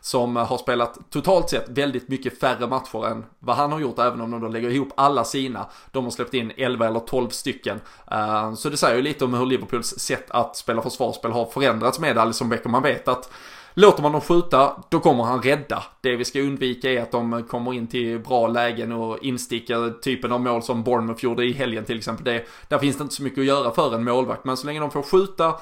[0.07, 3.99] som eh, har spelat totalt sett väldigt mycket färre matcher än vad han har gjort,
[3.99, 5.65] även om de då lägger ihop alla sina.
[5.91, 7.81] De har släppt in 11 eller 12 stycken.
[8.11, 11.99] Eh, så det säger ju lite om hur Liverpools sätt att spela försvarsspel har förändrats
[11.99, 12.69] med Alisson Becker.
[12.69, 13.29] Man vet att
[13.73, 15.83] Låter man dem skjuta, då kommer han rädda.
[16.01, 20.31] Det vi ska undvika är att de kommer in till bra lägen och instickar typen
[20.31, 22.25] av mål som Bournemouth gjorde i helgen till exempel.
[22.25, 24.79] Det, där finns det inte så mycket att göra för en målvakt, men så länge
[24.79, 25.55] de får skjuta,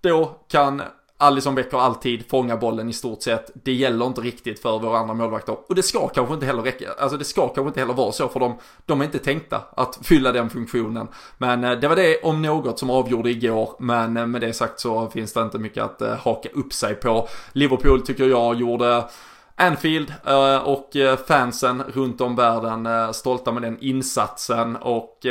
[0.00, 0.82] då kan
[1.20, 3.50] Alisson Becker alltid fånga bollen i stort sett.
[3.54, 5.56] Det gäller inte riktigt för våra andra målvakter.
[5.68, 6.88] Och det ska kanske inte heller räcka.
[6.98, 9.98] Alltså det ska kanske inte heller vara så för de, De är inte tänkta att
[10.02, 11.08] fylla den funktionen.
[11.38, 13.76] Men eh, det var det om något som avgjorde igår.
[13.78, 16.94] Men eh, med det sagt så finns det inte mycket att eh, haka upp sig
[16.94, 17.28] på.
[17.52, 19.04] Liverpool tycker jag gjorde
[19.56, 20.14] Anfield
[20.64, 20.96] och
[21.28, 25.26] fansen runt om världen stolta med den insatsen och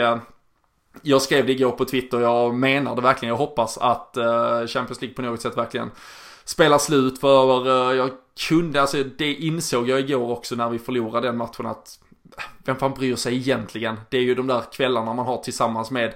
[1.02, 3.30] jag skrev det igår på Twitter, jag menar det verkligen.
[3.30, 5.92] Jag hoppas att eh, Champions League på något sätt verkligen
[6.44, 8.12] spelar slut för eh, jag
[8.48, 12.00] kunde, alltså det insåg jag igår också när vi förlorade den matchen att
[12.66, 14.00] vem fan bryr sig egentligen?
[14.10, 16.14] Det är ju de där kvällarna man har tillsammans med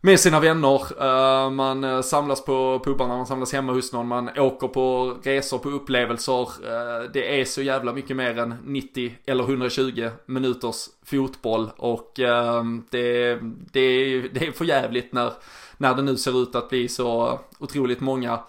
[0.00, 1.02] med sina vänner.
[1.02, 5.58] Eh, man eh, samlas på pubarna, man samlas hemma hos någon, man åker på resor,
[5.58, 6.42] på upplevelser.
[6.42, 13.38] Eh, det är så jävla mycket mer än 90 eller 120 minuters fotboll och det,
[13.70, 15.32] det, det är för jävligt när,
[15.76, 18.40] när det nu ser ut att bli så otroligt många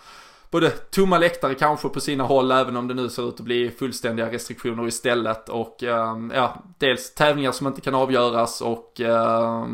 [0.52, 3.72] både tomma läktare kanske på sina håll, även om det nu ser ut att bli
[3.72, 5.50] fullständiga restriktioner istället.
[5.50, 9.66] Och eh, ja, dels tävlingar som inte kan avgöras och eh,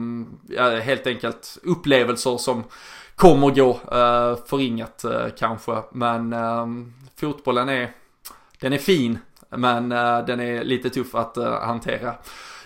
[0.47, 2.63] ja, helt enkelt upplevelser som
[3.15, 5.75] kommer gå eh, förringat eh, kanske.
[5.91, 7.91] Men ehm, fotbollen är,
[8.59, 12.13] den är fin, men eh, den är lite tuff att eh, hantera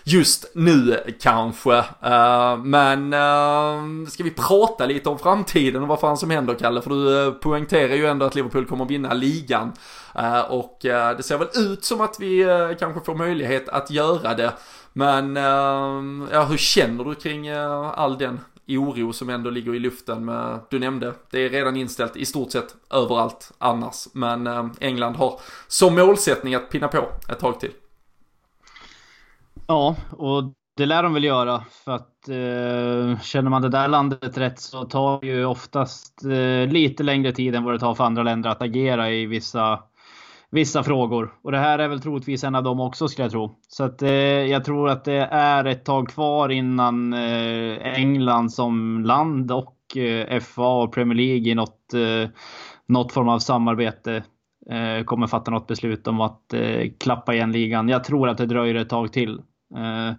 [0.03, 1.77] just nu kanske.
[1.79, 6.81] Uh, men uh, ska vi prata lite om framtiden och vad fan som händer Kalle?
[6.81, 9.71] För du uh, poängterar ju ändå att Liverpool kommer vinna ligan.
[10.49, 12.45] och det ser väl ut som att vi
[12.79, 14.53] kanske får möjlighet att göra det.
[14.93, 15.35] Men
[16.31, 20.79] ja, hur känner du kring all den oro som ändå ligger i luften med, du
[20.79, 24.07] nämnde, det är redan inställt i stort sett överallt annars.
[24.13, 27.71] Men England har som målsättning att pinna på ett tag till.
[29.71, 30.43] Ja, och
[30.77, 34.85] det lär de väl göra för att eh, känner man det där landet rätt så
[34.85, 38.49] tar det ju oftast eh, lite längre tid än vad det tar för andra länder
[38.49, 39.79] att agera i vissa,
[40.49, 41.33] vissa frågor.
[41.41, 43.55] Och det här är väl troligtvis en av dem också skulle jag tro.
[43.67, 44.11] Så att eh,
[44.51, 50.39] jag tror att det är ett tag kvar innan eh, England som land och eh,
[50.39, 52.29] FA och Premier League i något, eh,
[52.87, 54.23] något form av samarbete
[54.69, 57.89] eh, kommer fatta något beslut om att eh, klappa igen ligan.
[57.89, 59.41] Jag tror att det dröjer ett tag till.
[59.75, 60.13] Eh,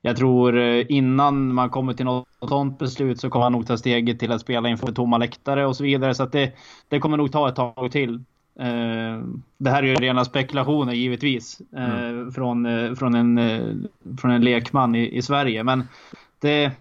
[0.00, 3.76] jag tror eh, innan man kommer till något sådant beslut så kommer han nog ta
[3.76, 6.14] steget till att spela inför tomma läktare och så vidare.
[6.14, 6.52] Så det,
[6.88, 8.14] det kommer nog ta ett tag till.
[8.60, 9.22] Eh,
[9.58, 12.32] det här är ju rena spekulationer givetvis mm.
[12.32, 12.66] från,
[12.96, 13.88] från, en,
[14.20, 15.64] från en lekman i, i Sverige.
[15.64, 15.84] Men
[16.40, 16.72] det,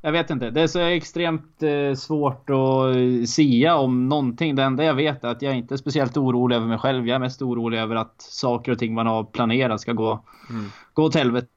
[0.00, 0.50] jag vet inte.
[0.50, 1.62] Det är så extremt
[1.96, 4.54] svårt att sia om någonting.
[4.54, 7.08] Det enda jag vet är att jag inte är speciellt orolig över mig själv.
[7.08, 10.70] Jag är mest orolig över att saker och ting man har planerat ska gå, mm.
[10.92, 11.48] gå åt helvete.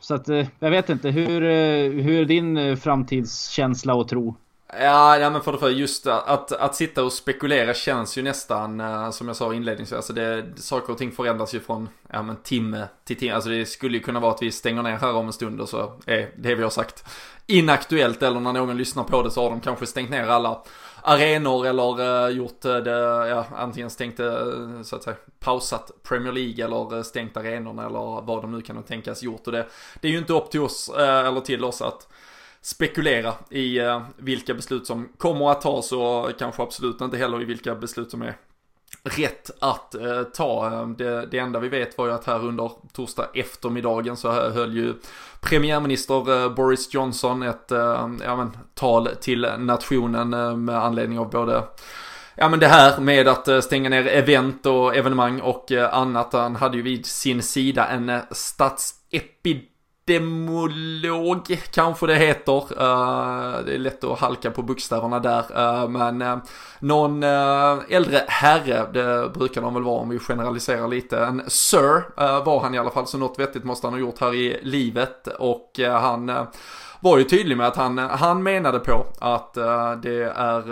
[0.00, 4.36] Så att, eh, jag vet inte, hur, eh, hur är din eh, framtidskänsla och tro?
[4.80, 8.82] Ja, ja men för det för just att, att sitta och spekulera känns ju nästan,
[9.12, 12.88] som jag sa inledningsvis, alltså det, saker och ting förändras ju från, ja men timme
[13.04, 13.32] till timme.
[13.32, 15.68] Alltså det skulle ju kunna vara att vi stänger ner här om en stund och
[15.68, 17.04] så är det vi har sagt
[17.46, 20.62] inaktuellt eller när någon lyssnar på det så har de kanske stängt ner alla
[21.02, 22.90] arenor eller eh, gjort eh, det,
[23.28, 28.42] ja antingen stängt eh, så att säga pausat Premier League eller stängt arenorna eller vad
[28.42, 29.46] de nu kan tänkas gjort.
[29.46, 29.66] Och det,
[30.00, 32.08] det är ju inte upp till oss eller till oss att
[32.60, 33.78] spekulera i
[34.16, 38.22] vilka beslut som kommer att tas och kanske absolut inte heller i vilka beslut som
[38.22, 38.36] är
[39.02, 40.66] rätt att eh, ta.
[40.66, 44.76] Eh, det, det, enda vi vet var ju att här under torsdag eftermiddagen så höll
[44.76, 44.94] ju
[45.40, 51.30] premiärminister eh, Boris Johnson ett eh, ja, men, tal till nationen eh, med anledning av
[51.30, 51.62] både
[52.40, 56.32] Ja men det här med att stänga ner event och evenemang och annat.
[56.32, 59.68] Han hade ju vid sin sida en statsepidemi
[60.08, 62.52] demolog kanske det heter.
[62.52, 65.44] Uh, det är lätt att halka på bokstäverna där.
[65.58, 66.38] Uh, men uh,
[66.78, 71.18] någon äldre herre, det brukar de väl vara om vi generaliserar lite.
[71.18, 72.04] En Sir
[72.44, 75.26] var han i alla fall, så något vettigt måste han ha gjort här i livet.
[75.38, 76.46] Och han
[77.00, 79.54] var ju tydlig med att han, han menade på att
[80.02, 80.68] det är,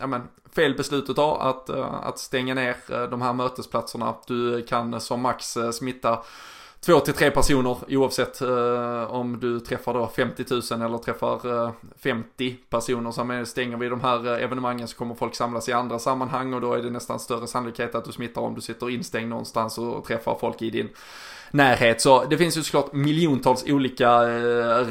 [0.00, 0.22] ja men,
[0.54, 1.70] fel beslut att ta att,
[2.04, 4.14] att stänga ner de här mötesplatserna.
[4.26, 6.18] Du kan som max smitta
[6.80, 11.72] två till tre personer oavsett eh, om du träffar då 50 000 eller träffar eh,
[12.02, 13.10] 50 personer.
[13.10, 16.60] Så stänger vi de här eh, evenemangen så kommer folk samlas i andra sammanhang och
[16.60, 20.04] då är det nästan större sannolikhet att du smittar om du sitter instängd någonstans och
[20.04, 20.88] träffar folk i din
[21.50, 22.00] närhet.
[22.00, 24.86] Så det finns ju såklart miljontals olika eh,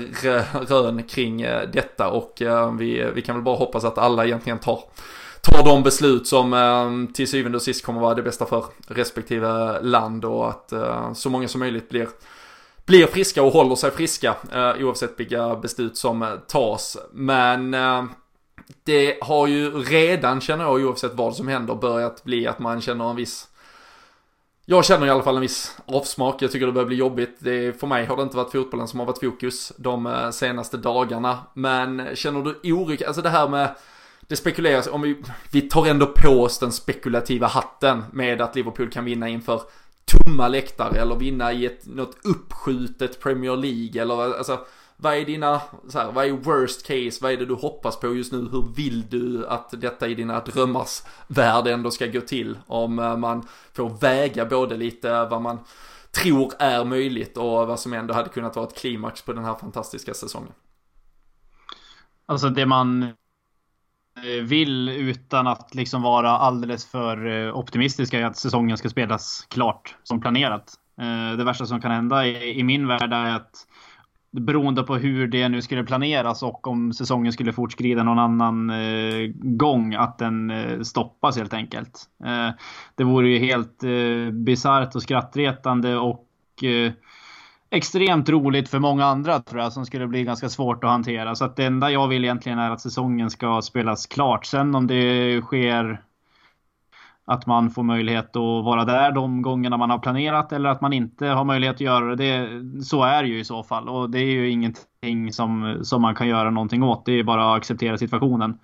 [0.68, 4.60] rön kring eh, detta och eh, vi, vi kan väl bara hoppas att alla egentligen
[4.60, 4.84] tar
[5.42, 9.82] tar de beslut som ehm, till syvende och sist kommer vara det bästa för respektive
[9.82, 12.08] land och att eh, så många som möjligt blir
[12.90, 16.98] blir friska och håller sig friska eh, oavsett vilka beslut som eh, tas.
[17.12, 18.04] Men eh,
[18.84, 23.10] det har ju redan, känner jag, oavsett vad som händer, börjat bli att man känner
[23.10, 23.48] en viss
[24.66, 26.42] jag känner i alla fall en viss avsmak.
[26.42, 27.36] Jag tycker det börjar bli jobbigt.
[27.40, 31.40] Det, för mig har det inte varit fotbollen som har varit fokus de senaste dagarna.
[31.54, 32.98] Men känner du oro?
[33.08, 33.76] Alltså det här med
[34.30, 38.90] det spekuleras, om vi, vi tar ändå på oss den spekulativa hatten med att Liverpool
[38.90, 39.62] kan vinna inför
[40.06, 44.60] tomma läktare eller vinna i ett, något uppskjutet Premier League eller alltså
[44.98, 48.16] vad är dina, så här, vad är worst case, vad är det du hoppas på
[48.16, 52.58] just nu, hur vill du att detta i dina drömmars värld ändå ska gå till?
[52.68, 55.60] Om eh, man får väga både lite vad man
[56.12, 59.56] tror är möjligt och vad som ändå hade kunnat vara ett klimax på den här
[59.56, 60.54] fantastiska säsongen.
[62.26, 63.14] Alltså det man
[64.24, 69.48] Eh, vill utan att liksom vara alldeles för eh, optimistiska i att säsongen ska spelas
[69.50, 70.74] klart som planerat.
[71.02, 73.66] Eh, det värsta som kan hända i min värld är att
[74.32, 78.72] beroende på hur det nu skulle planeras och om säsongen skulle fortskrida någon annan
[79.58, 80.52] gång, att den
[80.86, 82.04] stoppas helt enkelt.
[82.96, 83.84] Det vore ju helt
[84.32, 86.26] bisarrt och skrattretande och
[87.72, 91.36] extremt roligt för många andra tror jag som skulle bli ganska svårt att hantera.
[91.36, 94.46] Så att det enda jag vill egentligen är att säsongen ska spelas klart.
[94.46, 96.04] Sen om det sker
[97.26, 100.94] att man får möjlighet att vara där de gångerna man har planerat eller att man
[100.94, 102.50] inte har möjlighet att göra det.
[102.84, 106.16] Så är det ju i så fall och det är ju ingenting som, som man
[106.16, 107.06] kan göra någonting åt.
[107.06, 108.60] Det är bara att acceptera situationen.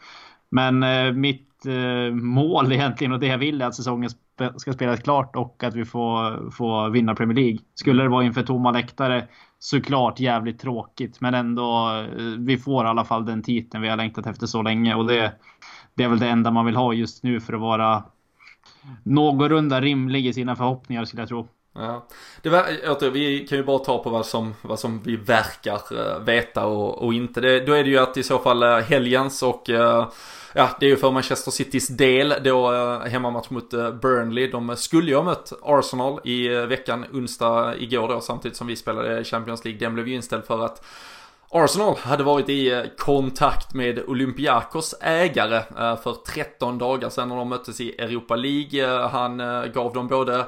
[0.50, 4.10] Men eh, mitt eh, mål egentligen och det jag vill är att säsongen
[4.56, 7.60] ska spelas klart och att vi får, får vinna Premier League.
[7.76, 9.28] Skulle det vara inför tomma läktare
[9.60, 13.98] såklart jävligt tråkigt men ändå eh, vi får i alla fall den titeln vi har
[13.98, 15.34] längtat efter så länge och det,
[15.94, 18.04] det är väl det enda man vill ha just nu för att vara
[19.04, 21.48] någorlunda rimlig i sina förhoppningar skulle jag tro.
[21.78, 22.08] Ja.
[22.42, 26.20] Det var, vi kan ju bara ta på vad som, vad som vi verkar eh,
[26.20, 27.42] veta och, och inte.
[27.42, 30.08] Det, då är det ju att i så fall eh, helgens och eh,
[30.54, 33.70] ja, det är ju för Manchester Citys del då hemmamatch mot
[34.02, 34.48] Burnley.
[34.48, 39.24] De skulle ju ha mött Arsenal i veckan, onsdag igår då samtidigt som vi spelade
[39.24, 39.80] Champions League.
[39.80, 40.86] Den blev ju inställd för att
[41.50, 45.64] Arsenal hade varit i kontakt med Olympiakos ägare
[46.04, 49.08] för 13 dagar sedan när de möttes i Europa League.
[49.08, 49.38] Han
[49.74, 50.46] gav dem både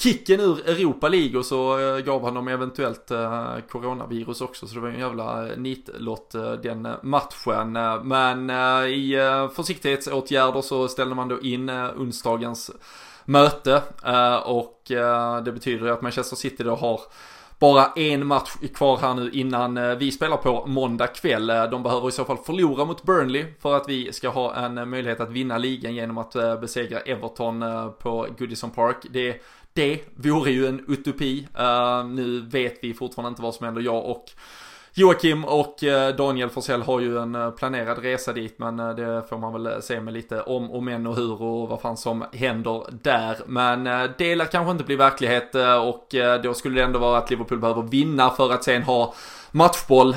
[0.00, 4.74] kicken ur Europa League och så eh, gav han dem eventuellt eh, coronavirus också så
[4.74, 7.72] det var en jävla eh, nitlott den matchen.
[8.02, 8.50] Men
[8.90, 9.16] i
[9.54, 12.70] försiktighetsåtgärder så ställde man då in onsdagens
[13.24, 13.82] möte
[14.44, 14.82] och
[15.44, 17.00] det betyder att Manchester City då har
[17.58, 21.46] bara en match kvar här nu innan vi spelar på måndag kväll.
[21.46, 25.20] De behöver i så fall förlora mot Burnley för att vi ska ha en möjlighet
[25.20, 27.64] att vinna ligan genom att besegra Everton
[27.98, 28.96] på Goodison Park.
[29.10, 29.42] Det
[29.72, 31.48] det vore ju en utopi.
[31.58, 33.82] Uh, nu vet vi fortfarande inte vad som händer.
[33.82, 34.30] Jag och
[34.98, 39.38] Joakim och eh, Daniel Forsell har ju en eh, planerad resa dit men det får
[39.38, 42.84] man väl se med lite om och men och hur och vad fan som händer
[43.02, 43.36] där.
[43.46, 43.84] Men
[44.18, 47.82] det lär kanske inte bli verklighet och då skulle det ändå vara att Liverpool behöver
[47.82, 49.14] vinna för att sen ha
[49.50, 50.16] matchboll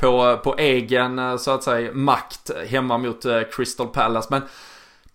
[0.00, 4.28] på, på egen så att säga makt hemma mot Crystal Palace.
[4.30, 4.42] Men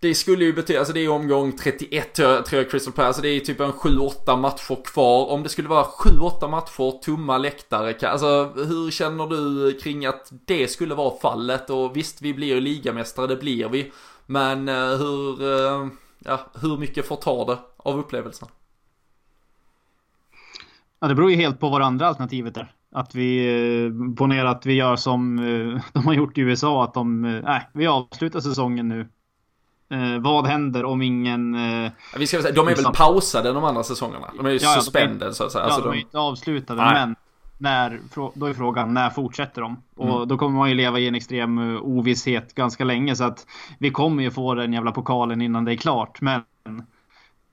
[0.02, 3.30] det skulle ju betyda, alltså det är omgång 31 tror jag Crystal Palace, alltså det
[3.30, 5.30] är typ en 7-8 matcher kvar.
[5.30, 10.68] Om det skulle vara 7-8 matcher, tomma läktare, alltså hur känner du kring att det
[10.68, 11.70] skulle vara fallet?
[11.70, 13.92] Och visst, vi blir ju ligamästare, det blir vi.
[14.26, 15.88] Men eh, hur, eh,
[16.20, 18.48] ja, hur mycket får ta det av upplevelsen?
[21.00, 22.74] Ja, det beror ju helt på vad andra alternativet är.
[22.92, 25.38] Att vi, eh, ponerar att vi gör som
[25.94, 29.08] de har gjort i USA, att de, nej, vi avslutar säsongen nu
[29.92, 31.56] Eh, vad händer om ingen...
[31.86, 32.92] Eh, vi ska säga, de är liksom...
[32.92, 34.32] väl pausade de andra säsongerna?
[34.38, 35.64] De är ju ja, suspended så att säga.
[35.64, 36.94] Ja, alltså, de är inte avslutade, nej.
[36.94, 37.16] men
[37.58, 38.00] när,
[38.34, 39.84] då är frågan när fortsätter de?
[39.96, 40.28] Och mm.
[40.28, 43.46] då kommer man ju leva i en extrem eh, ovisshet ganska länge så att
[43.80, 46.22] vi kommer ju få den jävla pokalen innan det är klart.
[46.22, 46.44] Men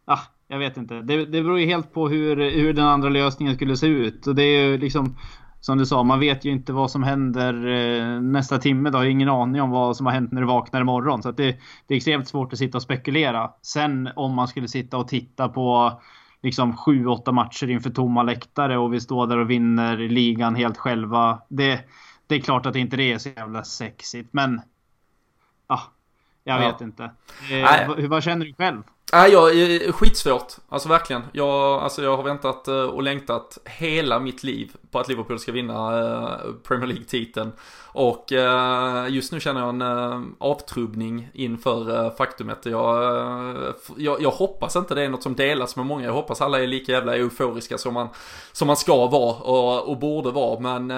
[0.05, 0.95] ah, jag vet inte.
[0.95, 4.27] Det, det beror ju helt på hur, hur den andra lösningen skulle se ut.
[4.27, 5.17] Och det är ju liksom
[5.61, 8.91] som du sa, man vet ju inte vad som händer eh, nästa timme.
[8.91, 11.23] Då har ingen aning om vad som har hänt när du vaknar imorgon.
[11.23, 13.51] Så det, det är extremt svårt att sitta och spekulera.
[13.63, 16.01] Sen om man skulle sitta och titta på
[16.43, 21.43] liksom 7-8 matcher inför tomma läktare och vi står där och vinner ligan helt själva.
[21.49, 21.81] Det,
[22.27, 24.61] det är klart att inte det är så jävla sexigt, men
[26.49, 27.11] jag vet inte.
[27.51, 28.83] Eh, vad, vad känner du själv?
[29.13, 30.53] Nej, jag är skitsvårt.
[30.69, 31.23] Alltså verkligen.
[31.33, 35.53] Jag, alltså jag har väntat eh, och längtat hela mitt liv på att Liverpool ska
[35.53, 37.53] vinna eh, Premier League-titeln.
[37.87, 42.67] Och eh, just nu känner jag en avtrubbning inför faktumet.
[42.67, 46.05] Jag, jag, jag, hoppas inte det är något som delas med många.
[46.05, 48.09] Jag hoppas alla är lika jävla euforiska som man,
[48.53, 50.61] som man ska vara och, och borde vara.
[50.61, 50.89] Men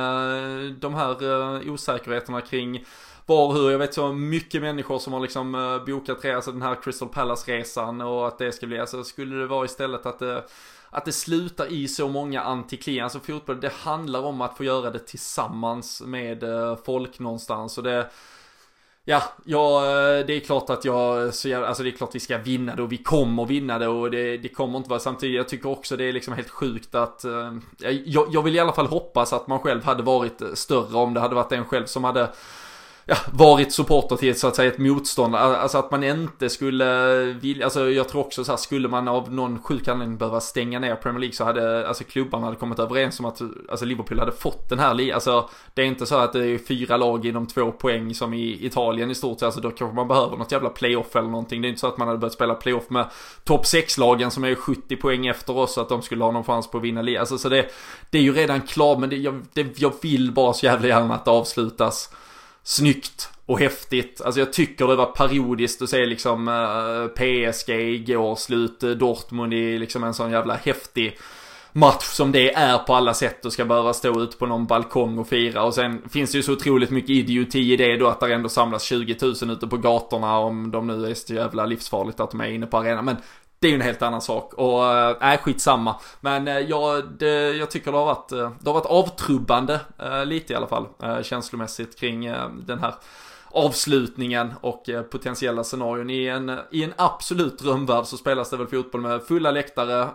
[0.80, 2.84] de här osäkerheterna kring
[3.30, 3.70] var hur.
[3.70, 8.00] Jag vet så mycket människor som har liksom eh, bokat alltså den här Crystal Palace-resan
[8.00, 10.44] och att det ska bli, alltså skulle det vara istället att det
[10.92, 13.14] att det slutar i så många antiklimax.
[13.14, 17.78] Alltså fotboll, det handlar om att få göra det tillsammans med eh, folk någonstans.
[17.78, 18.10] Och det,
[19.04, 19.80] ja, ja,
[20.26, 22.82] det är klart att jag, så jag, alltså det är klart vi ska vinna det
[22.82, 25.36] och vi kommer vinna det och det, det kommer inte vara samtidigt.
[25.36, 27.24] Jag tycker också det är liksom helt sjukt att,
[28.04, 31.20] jag, jag vill i alla fall hoppas att man själv hade varit större om det
[31.20, 32.28] hade varit en själv som hade
[33.04, 35.36] ja, varit supporter till så att säga ett motstånd.
[35.36, 39.32] Alltså att man inte skulle vilja, alltså jag tror också så här, skulle man av
[39.32, 43.20] någon sjuk anledning behöva stänga ner Premier League så hade, alltså klubbarna hade kommit överens
[43.20, 43.40] om att,
[43.70, 45.14] alltså Liverpool hade fått den här ligan.
[45.14, 48.66] Alltså det är inte så att det är fyra lag inom två poäng som i
[48.66, 49.46] Italien i stort sett.
[49.46, 51.62] Alltså då kanske man behöver något jävla playoff eller någonting.
[51.62, 53.06] Det är inte så att man hade börjat spela playoff med
[53.44, 56.70] topp 6-lagen som är 70 poäng efter oss så att de skulle ha någon chans
[56.70, 57.20] på att vinna ligan.
[57.20, 57.66] Alltså så det,
[58.10, 61.14] det är ju redan klart men det, jag, det, jag vill bara så jävla gärna
[61.14, 62.10] att det avslutas
[62.62, 64.20] snyggt och häftigt.
[64.24, 69.54] Alltså jag tycker det var periodiskt att se liksom eh, PSG igår, slut eh, Dortmund
[69.54, 71.18] i liksom en sån jävla häftig
[71.72, 75.18] match som det är på alla sätt och ska behöva stå ute på någon balkong
[75.18, 75.62] och fira.
[75.62, 78.48] Och sen finns det ju så otroligt mycket idioti i det då att det ändå
[78.48, 82.40] samlas 20 000 ute på gatorna om de nu är så jävla livsfarligt att de
[82.40, 83.04] är inne på arenan.
[83.04, 83.16] Men
[83.60, 84.86] det är ju en helt annan sak och
[85.22, 85.96] äh, skitsamma.
[86.20, 89.80] Men eh, äh, jag, det, jag tycker det har varit, eh, det har varit avtrubbande
[89.98, 92.94] äh, lite i alla fall äh, känslomässigt kring äh, den här
[93.52, 96.10] avslutningen och potentiella scenarion.
[96.10, 100.08] I en, I en absolut drömvärld så spelas det väl fotboll med fulla läktare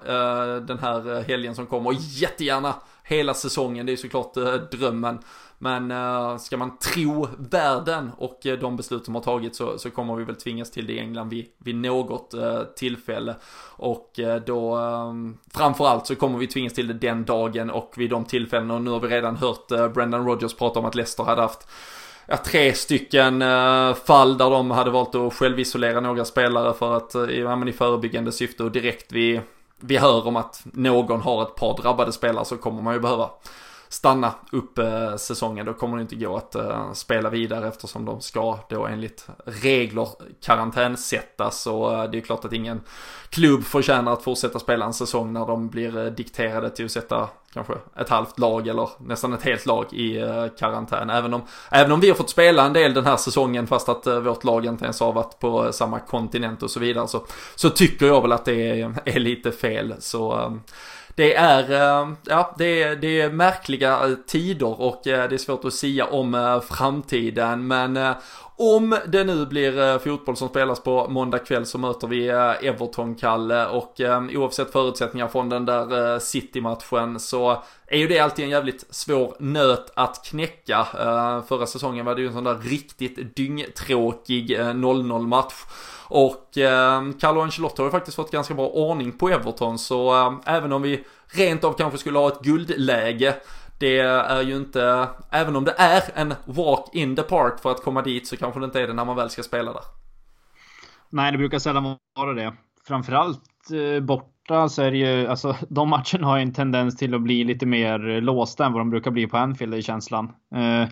[0.60, 2.74] den här helgen som kommer och jättegärna
[3.04, 3.86] hela säsongen.
[3.86, 4.34] Det är såklart
[4.72, 5.20] drömmen.
[5.58, 9.92] Men uh, ska man tro världen och eh, de beslut som har tagits så, så
[9.92, 13.36] kommer vi väl tvingas till det i England vid, vid något uh, tillfälle.
[13.78, 18.10] Och uh, då um, framförallt så kommer vi tvingas till det den dagen och vid
[18.10, 18.74] de tillfällena.
[18.74, 21.68] Och nu har vi redan hört Brendan Rodgers prata om att Leicester hade haft
[22.26, 27.16] ja, tre stycken uh, fall där de hade valt att självisolera några spelare för att,
[27.16, 29.42] uh, ja, i förebyggande syfte och direkt vi,
[29.80, 33.30] vi hör om att någon har ett par drabbade spelare så kommer man ju behöva
[33.90, 35.66] stanna upp eh, säsongen.
[35.66, 40.08] Då kommer det inte gå att eh, spela vidare eftersom de ska då enligt regler
[40.42, 41.68] karantänsättas.
[41.68, 42.82] Och eh, det är klart att ingen
[43.30, 47.74] klubb förtjänar att fortsätta spela en säsong när de blir dikterade till att sätta kanske
[48.00, 50.22] ett halvt lag eller nästan ett helt lag i
[50.60, 51.10] karantän.
[51.10, 54.08] Även om, även om vi har fått spela en del den här säsongen fast att
[54.08, 57.26] vårt lag inte ens har varit på samma kontinent och så vidare så,
[57.56, 59.96] så tycker jag väl att det är, är lite fel.
[60.00, 60.52] Så
[61.16, 65.66] det är, eh, ja, det är, det är märkliga tider och eh, det är svårt
[65.66, 67.68] att sia om eh, framtiden.
[67.68, 68.14] Men
[68.58, 72.68] om det nu blir eh, fotboll som spelas på måndag kväll så möter vi eh,
[72.68, 78.46] Everton, Kalle, och eh, oavsett förutsättningar från den där City-matchen så är ju det alltid
[78.46, 80.88] en jävligt svår nöt att knäcka.
[81.48, 85.54] Förra säsongen var det ju en sån där riktigt dyngtråkig 0-0 match.
[86.08, 90.34] Och eh, Carlo Ancelotti har ju faktiskt fått ganska bra ordning på Everton så eh,
[90.46, 93.36] även om vi rent av kanske skulle ha ett guldläge
[93.80, 97.84] det är ju inte, även om det är en walk in the park för att
[97.84, 99.82] komma dit så kanske det inte är det när man väl ska spela där.
[101.10, 102.54] Nej, det brukar sällan vara det.
[102.88, 103.42] Framförallt
[103.74, 107.22] eh, borta så är det ju, alltså de matcherna har ju en tendens till att
[107.22, 110.34] bli lite mer låsta än vad de brukar bli på Anfield i känslan.
[110.56, 110.90] Eh,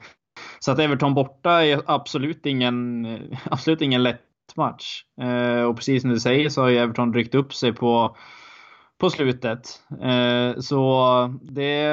[0.60, 3.08] så att Everton borta är absolut ingen,
[3.44, 4.22] absolut ingen lätt
[4.56, 5.04] match.
[5.22, 8.18] Eh, och precis som du säger så har ju Everton ryckt upp sig på,
[8.98, 9.82] på slutet.
[10.60, 11.86] Så det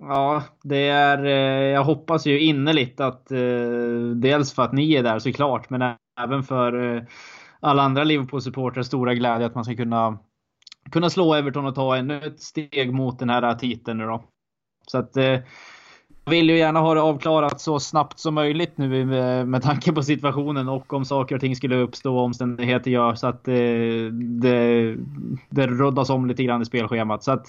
[0.00, 3.38] Ja, det är, eh, jag hoppas ju innerligt att eh,
[4.14, 7.02] dels för att ni är där såklart, men även för eh,
[7.60, 10.18] alla andra Liverpool-supportrar stora glädje att man ska kunna,
[10.90, 14.24] kunna slå Everton och ta ännu ett steg mot den här titeln nu då.
[14.86, 19.48] Så att jag vill ju gärna ha det avklarat så snabbt som möjligt nu med,
[19.48, 23.26] med tanke på situationen och om saker och ting skulle uppstå och omständigheter gör så
[23.26, 24.96] att det, det,
[25.50, 27.24] det roddas om lite grann i spelschemat.
[27.24, 27.46] Så att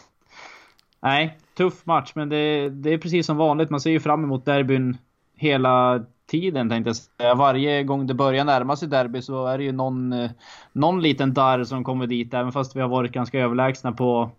[1.01, 3.69] Nej, tuff match, men det, det är precis som vanligt.
[3.69, 4.97] Man ser ju fram emot derbyn
[5.35, 7.35] hela tiden tänkte jag säga.
[7.35, 10.31] Varje gång det börjar närma sig derby så är det ju någon, eh,
[10.73, 12.33] någon liten darr som kommer dit.
[12.33, 14.31] Även fast vi har varit ganska överlägsna på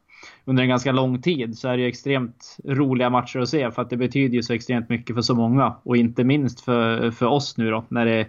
[0.45, 3.83] under en ganska lång tid så är det ju extremt roliga matcher att se för
[3.83, 5.75] att det betyder ju så extremt mycket för så många.
[5.83, 8.27] Och inte minst för, för oss nu då när, det,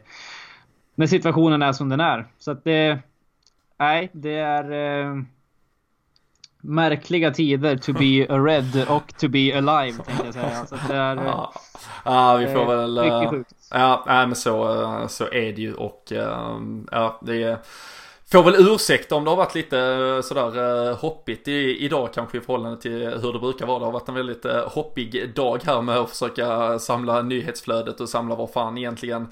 [0.96, 2.28] när situationen är som den är.
[2.38, 3.00] Så att det...
[3.80, 4.72] Nej, det är...
[4.72, 5.22] Eh,
[6.64, 10.66] Eh, märkliga tider to be a red och to be alive tänkte jag säga.
[10.66, 11.53] Så det är, ja.
[12.05, 13.01] ja, vi får väl...
[13.03, 13.51] Mycket sjukt.
[13.72, 16.03] Ja, nej, men så, så är det ju och
[16.91, 17.57] ja, det är...
[18.32, 22.82] Får väl ursäkta om det har varit lite sådär hoppigt i, idag kanske i förhållande
[22.82, 23.80] till hur det brukar vara.
[23.80, 28.36] Det har varit en väldigt hoppig dag här med att försöka samla nyhetsflödet och samla
[28.36, 29.28] vad fan egentligen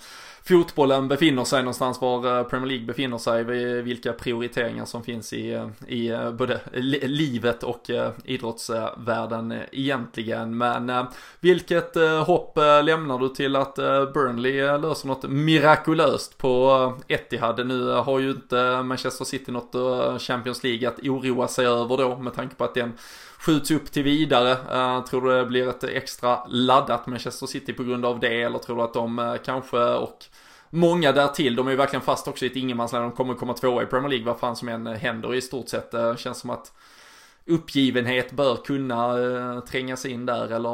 [0.50, 3.44] fotbollen befinner sig någonstans, var eh, Premier League befinner sig,
[3.82, 7.90] vilka prioriteringar som finns i, eh, i eh, både livet och
[8.24, 10.58] idrottsvärlden egentligen.
[10.58, 11.06] Men
[11.40, 11.96] vilket
[12.26, 13.76] hopp lämnar du till att
[14.14, 17.68] Burnley löser något mirakulöst på Etihad?
[17.68, 19.76] Nu har ju inte Manchester City något
[20.22, 22.94] Champions League att oroa sig över då med tanke på att den
[23.40, 24.52] skjuts upp till vidare.
[24.52, 28.42] Uh, tror du det blir ett extra laddat Manchester City på grund av det?
[28.42, 30.26] Eller tror du att de uh, kanske och
[30.70, 33.06] många därtill, de är ju verkligen fast också i ett ingenmansland.
[33.06, 35.94] De kommer komma tvåa i Premier League vad fan som än händer i stort sett.
[35.94, 36.74] Uh, känns som att
[37.46, 40.70] uppgivenhet bör kunna uh, trängas in där eller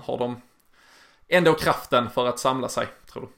[0.00, 0.36] har de
[1.28, 3.28] ändå kraften för att samla sig, tror du?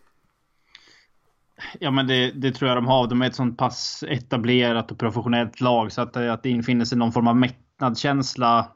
[1.80, 3.06] Ja men det, det, tror jag de har.
[3.06, 6.98] De är ett sånt pass etablerat och professionellt lag så att, att det infinner sig
[6.98, 7.36] någon form av
[7.78, 8.68] lättnadskänsla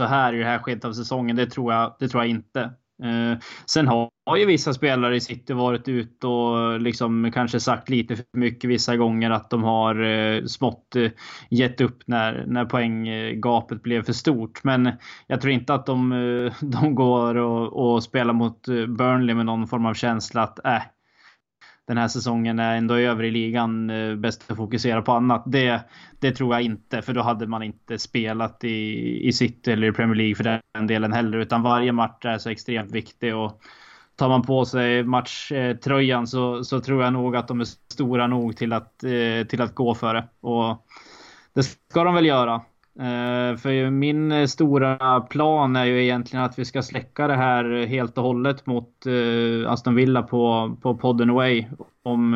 [0.00, 2.60] så här i det här skedet av säsongen, det tror jag, det tror jag inte.
[3.02, 7.88] Eh, sen har, har ju vissa spelare i City varit ute och liksom kanske sagt
[7.88, 11.10] lite för mycket vissa gånger att de har eh, smått eh,
[11.50, 14.64] gett upp när, när poänggapet blev för stort.
[14.64, 14.92] Men
[15.26, 19.46] jag tror inte att de, eh, de går och, och spelar mot eh, Burnley med
[19.46, 20.82] någon form av känsla att äh,
[21.86, 23.90] den här säsongen är ändå över i ligan.
[23.90, 25.42] Eh, bäst att fokusera på annat.
[25.46, 25.80] Det,
[26.18, 29.92] det tror jag inte, för då hade man inte spelat i, i City eller i
[29.92, 31.38] Premier League för den delen heller.
[31.38, 33.36] Utan varje match är så extremt viktig.
[33.36, 33.62] Och
[34.16, 38.56] tar man på sig matchtröjan så, så tror jag nog att de är stora nog
[38.56, 40.28] till att, eh, till att gå för det.
[40.40, 40.86] Och
[41.54, 42.60] det ska de väl göra.
[42.98, 47.86] Eh, för min eh, stora plan är ju egentligen att vi ska släcka det här
[47.86, 51.66] helt och hållet mot eh, Aston Villa på, på podden Away.
[52.04, 52.34] Om,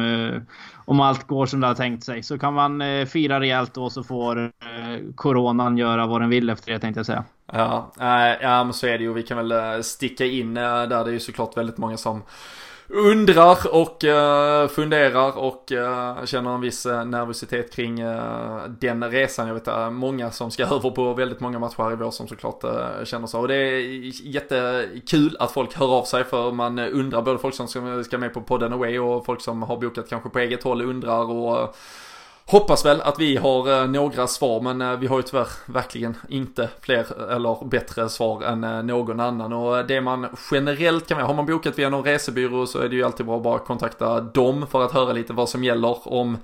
[0.85, 2.23] om allt går som det har tänkt sig.
[2.23, 4.53] Så kan man fira rejält då så får
[5.15, 7.25] Coronan göra vad den vill efter det tänkte jag säga.
[7.53, 7.93] Ja,
[8.41, 9.13] ja men så är det ju.
[9.13, 10.87] Vi kan väl sticka in där.
[10.87, 12.23] Det är ju såklart väldigt många som
[12.89, 17.97] undrar och uh, funderar och uh, känner en viss eh, nervositet kring
[18.69, 19.47] den resan.
[19.47, 22.29] Jag vet att många som ska över på väldigt många matcher här i vår som
[22.29, 22.65] såklart
[23.05, 23.41] känner så.
[23.41, 23.81] Och det är
[24.27, 28.35] jättekul att folk hör av sig för man undrar både folk som ska, ska med
[28.35, 31.77] på podden Away och folk som har bokat kanske på eget håll undrar och
[32.49, 36.17] Hoppas väl att vi har eh, några svar men eh, vi har ju tyvärr verkligen
[36.29, 39.53] inte fler eh, eller bättre svar än någon annan.
[39.53, 43.05] Och det man generellt kan, har man bokat via någon resebyrå så är det ju
[43.05, 46.39] alltid bra att bara kontakta dem för att höra lite vad som gäller om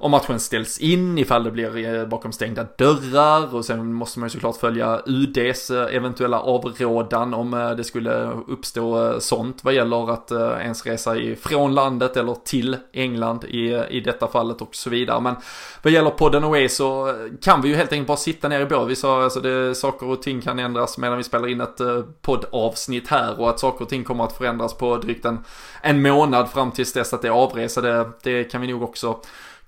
[0.00, 4.26] om matchen ställs in, ifall det blir eh, bakom stängda dörrar och sen måste man
[4.26, 10.10] ju såklart följa UDs eh, eventuella avrådan om eh, det skulle uppstå sånt vad gäller
[10.10, 15.20] att ens resa ifrån landet eller till England i, i detta fallet och så vidare.
[15.20, 15.36] Men
[15.82, 18.88] vad gäller podden away så kan vi ju helt enkelt bara sitta ner i båt.
[18.88, 21.80] Vi sa alltså det, saker och ting kan ändras medan vi spelar in ett
[22.22, 25.38] poddavsnitt här och att saker och ting kommer att förändras på drygt en,
[25.82, 27.80] en månad fram tills dess att det är avresa.
[27.80, 29.20] Det, det kan vi nog också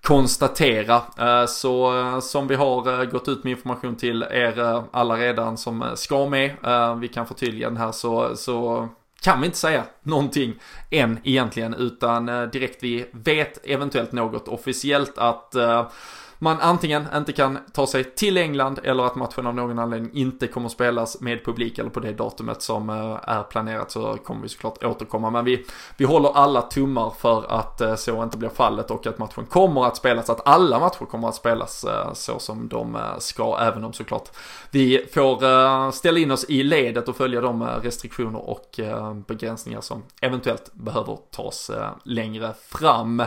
[0.03, 1.03] konstatera.
[1.19, 5.59] Eh, så eh, som vi har eh, gått ut med information till er alla redan
[5.59, 6.51] som ska med,
[7.01, 8.89] vi kan förtydliga den här så, så
[9.23, 10.55] kan vi inte säga någonting
[10.91, 15.55] än egentligen utan direkt vi vet eventuellt något officiellt att
[16.43, 20.47] man antingen inte kan ta sig till England eller att matchen av någon anledning inte
[20.47, 24.43] kommer att spelas med publik eller på det datumet som eh, är planerat så kommer
[24.43, 25.31] vi såklart återkomma.
[25.31, 25.65] Men vi,
[25.97, 29.87] vi håller alla tummar för att eh, så inte blir fallet och att matchen kommer
[29.87, 33.93] att spelas, att alla matcher kommer att spelas eh, så som de ska, även om
[33.93, 34.31] såklart
[34.71, 38.81] vi får ställa in oss i ledet och följa de restriktioner och
[39.27, 41.71] begränsningar som eventuellt behöver tas
[42.05, 43.23] längre fram.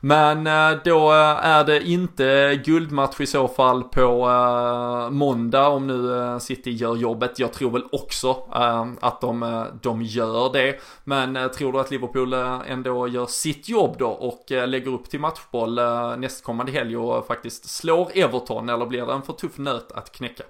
[0.00, 0.44] Men
[0.84, 1.10] då
[1.42, 6.96] är det inte guldmatch i så fall på eh, måndag om nu eh, City gör
[6.96, 7.38] jobbet.
[7.38, 10.80] Jag tror väl också eh, att de, eh, de gör det.
[11.04, 15.10] Men eh, tror du att Liverpool eh, ändå gör sitt jobb då och lägger upp
[15.10, 15.80] till matchboll
[16.18, 20.44] nästkommande helg och faktiskt slår Everton eller blir det en för tuff nöt att knäcka?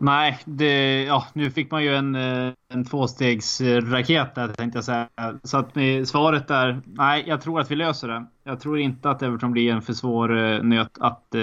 [0.00, 5.08] Nej, det, ja, nu fick man ju en, eh, en tvåstegsraket där tänkte jag säga.
[5.42, 8.26] Så att eh, svaret är nej, jag tror att vi löser det.
[8.44, 11.34] Jag tror inte att Everton blir en för svår eh, nöt att,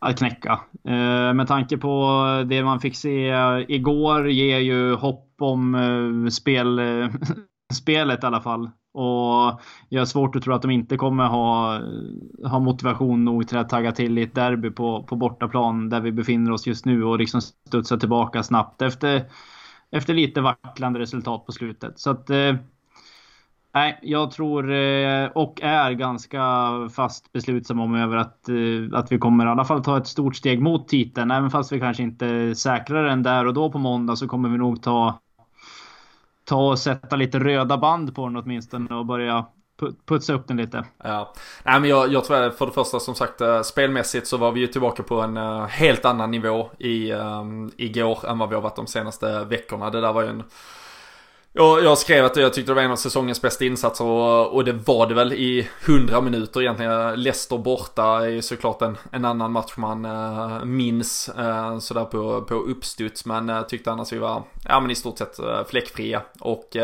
[0.00, 0.60] att knäcka.
[1.34, 3.28] Med tanke på det man fick se
[3.68, 6.80] igår ger ju hopp om spel,
[7.72, 8.70] spelet i alla fall.
[8.92, 11.80] Och jag har svårt att tro att de inte kommer ha,
[12.48, 16.12] ha motivation nog till att tagga till i ett derby på, på bortaplan där vi
[16.12, 19.24] befinner oss just nu och liksom studsa tillbaka snabbt efter,
[19.90, 21.98] efter lite vacklande resultat på slutet.
[21.98, 22.54] Så att eh,
[23.74, 26.40] Nej, jag tror eh, och är ganska
[26.94, 30.36] fast beslutsam om över att, eh, att vi kommer i alla fall ta ett stort
[30.36, 31.30] steg mot titeln.
[31.30, 34.58] Även fast vi kanske inte säkrar den där och då på måndag så kommer vi
[34.58, 35.20] nog ta
[36.50, 39.46] ta och sätta lite röda band på den åtminstone och börja
[40.08, 40.84] putsa upp den lite.
[41.04, 41.32] Ja,
[41.64, 44.52] nej men jag, jag tror att för det första som sagt eh, spelmässigt så var
[44.52, 48.54] vi ju tillbaka på en uh, helt annan nivå i, um, igår än vad vi
[48.54, 49.90] har varit de senaste veckorna.
[49.90, 50.42] Det där var ju en
[51.52, 54.64] jag, jag skrev att jag tyckte det var en av säsongens bästa insatser och, och
[54.64, 57.22] det var det väl i hundra minuter egentligen.
[57.22, 62.42] Leicester borta är ju såklart en, en annan match man äh, minns äh, sådär på,
[62.42, 63.24] på uppstuds.
[63.26, 66.22] Men äh, tyckte annars vi var ja, men i stort sett äh, fläckfria.
[66.40, 66.76] Och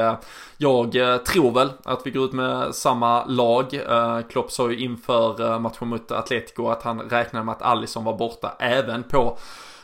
[0.57, 3.75] jag tror väl att vi går ut med samma lag.
[3.75, 8.17] Äh, Klopp sa ju inför matchen mot Atletico att han räknade med att Alisson var
[8.19, 9.39] borta även på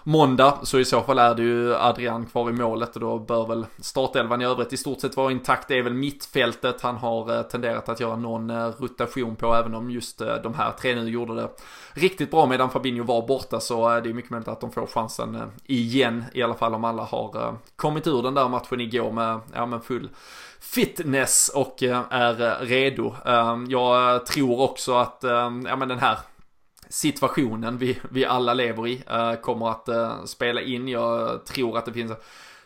[0.05, 0.59] måndag.
[0.63, 3.67] Så i så fall är det ju Adrian kvar i målet och då bör väl
[3.81, 5.69] startelvan i övrigt i stort sett vara intakt.
[5.69, 9.75] Det är väl mittfältet han har eh, tenderat att göra någon eh, rotation på även
[9.75, 11.49] om just eh, de här tre nu gjorde det
[11.93, 15.53] riktigt bra medan Fabinho var borta så det är mycket möjligt att de får chansen
[15.65, 19.67] igen i alla fall om alla har kommit ur den där matchen igår med, ja
[19.67, 20.11] men full
[20.61, 23.15] fitness och är redo.
[23.69, 25.19] Jag tror också att,
[25.67, 26.19] ja men den här
[26.93, 30.89] situationen vi, vi alla lever i eh, kommer att eh, spela in.
[30.89, 32.13] Jag tror att det finns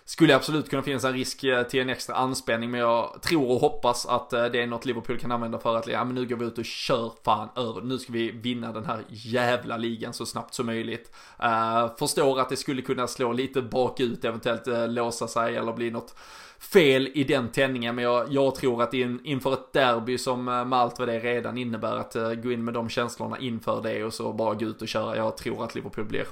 [0.05, 3.61] skulle absolut kunna finnas en risk eh, till en extra anspänning men jag tror och
[3.61, 6.45] hoppas att det är något Liverpool kan använda för att ja, men nu går vi
[6.45, 7.81] ut och kör fan över.
[7.81, 11.16] Nu ska vi vinna den här jävla ligan så snabbt som möjligt.
[11.43, 15.91] Uh, förstår att det skulle kunna slå lite bakut, eventuellt uh, låsa sig eller bli
[15.91, 16.14] något
[16.59, 17.95] fel i den tändningen.
[17.95, 21.09] Men jag, jag tror att in, inför ett derby som eh, Malt med allt vad
[21.09, 24.55] det redan innebär att uh, gå in med de känslorna inför det och så bara
[24.55, 25.17] gå ut och köra.
[25.17, 26.25] Jag tror att Liverpool blir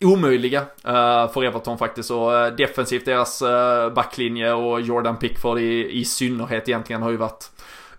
[0.00, 2.10] omöjliga uh, för Everton faktiskt.
[2.10, 7.16] Och uh, defensivt deras uh, backlinje och Jordan Pickford i, i synnerhet egentligen har ju
[7.16, 7.50] varit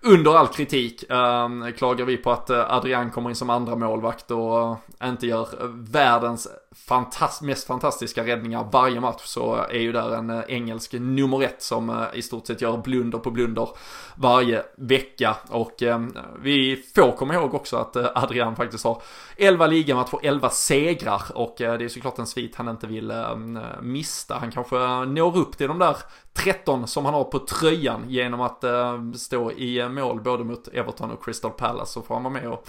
[0.01, 1.03] under all kritik.
[1.09, 4.61] Ehm, klagar vi på att eh, Adrian kommer in som andra målvakt och
[5.01, 6.47] eh, inte gör eh, världens
[6.87, 12.05] fantast mest fantastiska räddningar varje match så är ju där en engelsk nummer ett som
[12.13, 13.69] i stort sett gör blunder på blunder
[14.15, 15.35] varje vecka.
[15.49, 16.05] Och eh,
[16.39, 19.01] vi får komma ihåg också att Adrian faktiskt har
[19.37, 23.35] 11 ligamatcher, 11 segrar och eh, det är såklart en svit han inte vill eh,
[23.81, 24.35] mista.
[24.35, 25.97] Han kanske når upp till de där
[26.43, 30.67] 13 som han har på tröjan genom att eh, stå i eh, mål både mot
[30.67, 32.67] Everton och Crystal Palace så får han vara med och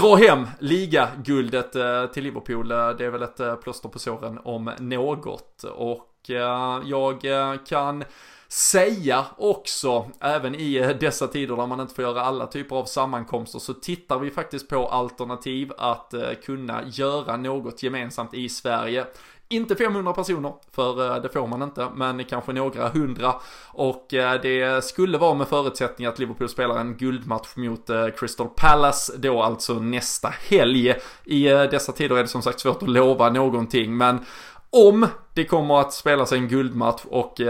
[0.00, 2.70] dra hem ligaguldet eh, till Liverpool.
[2.70, 5.64] Eh, det är väl ett eh, plåster på såren om något.
[5.64, 6.04] Och
[6.84, 7.20] jag
[7.66, 8.04] kan
[8.48, 13.58] säga också, även i dessa tider där man inte får göra alla typer av sammankomster,
[13.58, 19.06] så tittar vi faktiskt på alternativ att kunna göra något gemensamt i Sverige.
[19.50, 23.34] Inte 500 personer, för eh, det får man inte, men kanske några hundra.
[23.66, 28.48] Och eh, det skulle vara med förutsättning att Liverpool spelar en guldmatch mot eh, Crystal
[28.56, 30.94] Palace, då alltså nästa helg.
[31.24, 34.24] I dessa tider är det som sagt svårt att lova någonting, men
[34.70, 37.40] om det kommer att spelas en guldmatch och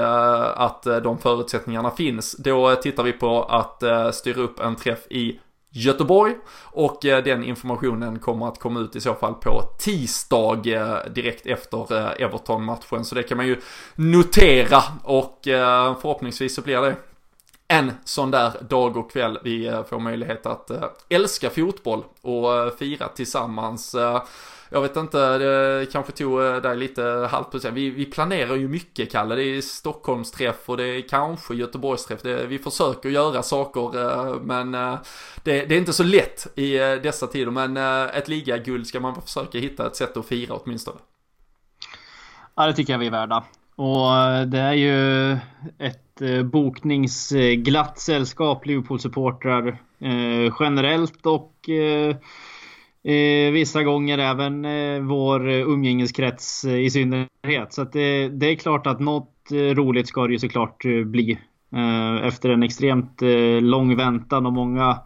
[0.54, 3.82] att de förutsättningarna finns, då tittar vi på att
[4.14, 5.40] styra upp en träff i
[5.70, 6.34] Göteborg.
[6.62, 11.46] Och eh, den informationen kommer att komma ut i så fall på tisdag eh, direkt
[11.46, 13.04] efter eh, Everton-matchen.
[13.04, 13.60] Så det kan man ju
[13.94, 14.82] notera.
[15.02, 15.38] Och
[16.00, 16.96] förhoppningsvis så blir det
[17.68, 20.70] en sån där dag och kväll vi får möjlighet att
[21.08, 23.96] älska fotboll och fira tillsammans
[24.70, 27.76] jag vet inte, det kanske tog eh, dig lite halvt procent.
[27.76, 29.34] Vi, vi planerar ju mycket, Kalle.
[29.34, 32.22] Det är Stockholmsträff och det är kanske Göteborgsträff.
[32.22, 34.98] Det, vi försöker göra saker, eh, men eh,
[35.42, 37.50] det, det, är inte så lätt i dessa tider.
[37.50, 40.98] Men ett ligaguld ska man försöka hitta ett sätt att fira åtminstone.
[42.54, 43.44] Ja, det tycker jag vi är värda.
[43.76, 45.32] Och det är ju
[45.78, 52.16] ett bokningsglatt sällskap Liverpool-supportrar eh, generellt och eh,
[53.04, 57.72] Eh, vissa gånger även eh, vår eh, umgängeskrets eh, i synnerhet.
[57.72, 61.04] Så det, eh, det, är klart att något eh, roligt ska det ju såklart eh,
[61.04, 61.38] bli.
[61.74, 64.98] Eh, efter en extremt eh, lång väntan och många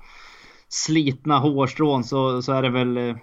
[0.69, 3.15] slitna hårstrån så, så är det väl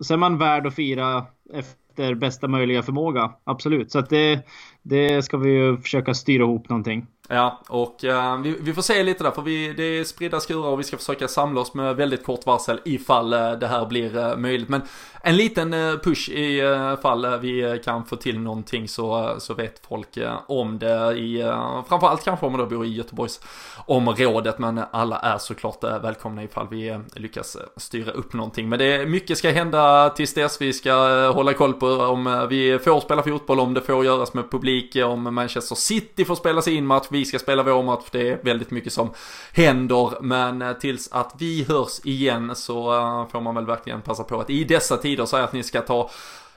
[0.00, 3.32] så är man värd att fira efter bästa möjliga förmåga.
[3.44, 3.92] Absolut.
[3.92, 4.46] Så att det,
[4.82, 7.06] det ska vi ju försöka styra ihop någonting.
[7.28, 10.68] Ja, och eh, vi, vi, får se lite där, för vi, det är spridda skurar
[10.68, 14.16] och vi ska försöka samla oss med väldigt kort varsel ifall eh, det här blir
[14.16, 14.68] eh, möjligt.
[14.68, 14.82] Men
[15.24, 19.54] en liten eh, push i eh, fall eh, vi kan få till någonting så, så
[19.54, 20.08] vet folk
[20.46, 21.42] om det i,
[21.88, 26.98] framförallt kanske om man då bor i Göteborgsområdet, men alla är såklart välkomna ifall vi
[27.14, 28.68] lyckas styra upp någonting.
[28.68, 30.94] Men det, mycket ska hända tills dess, vi ska
[31.30, 34.71] hålla koll på om vi får spela fotboll, om det får göras med publik,
[35.04, 38.70] om Manchester City får spela sin match, vi ska spela vår match, det är väldigt
[38.70, 39.10] mycket som
[39.52, 40.22] händer.
[40.22, 44.40] Men eh, tills att vi hörs igen så eh, får man väl verkligen passa på
[44.40, 46.10] att i dessa tider säga att ni ska ta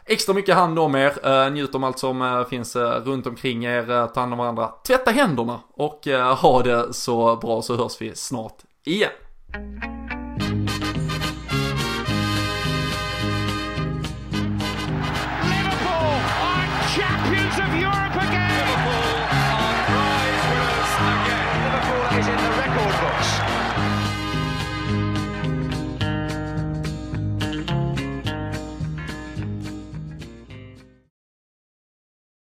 [0.06, 4.20] extra mycket hand om er, eh, njut om allt som finns runt omkring er, ta
[4.20, 6.08] hand om varandra, tvätta händerna och
[6.38, 9.12] ha det så bra så hörs vi snart igen.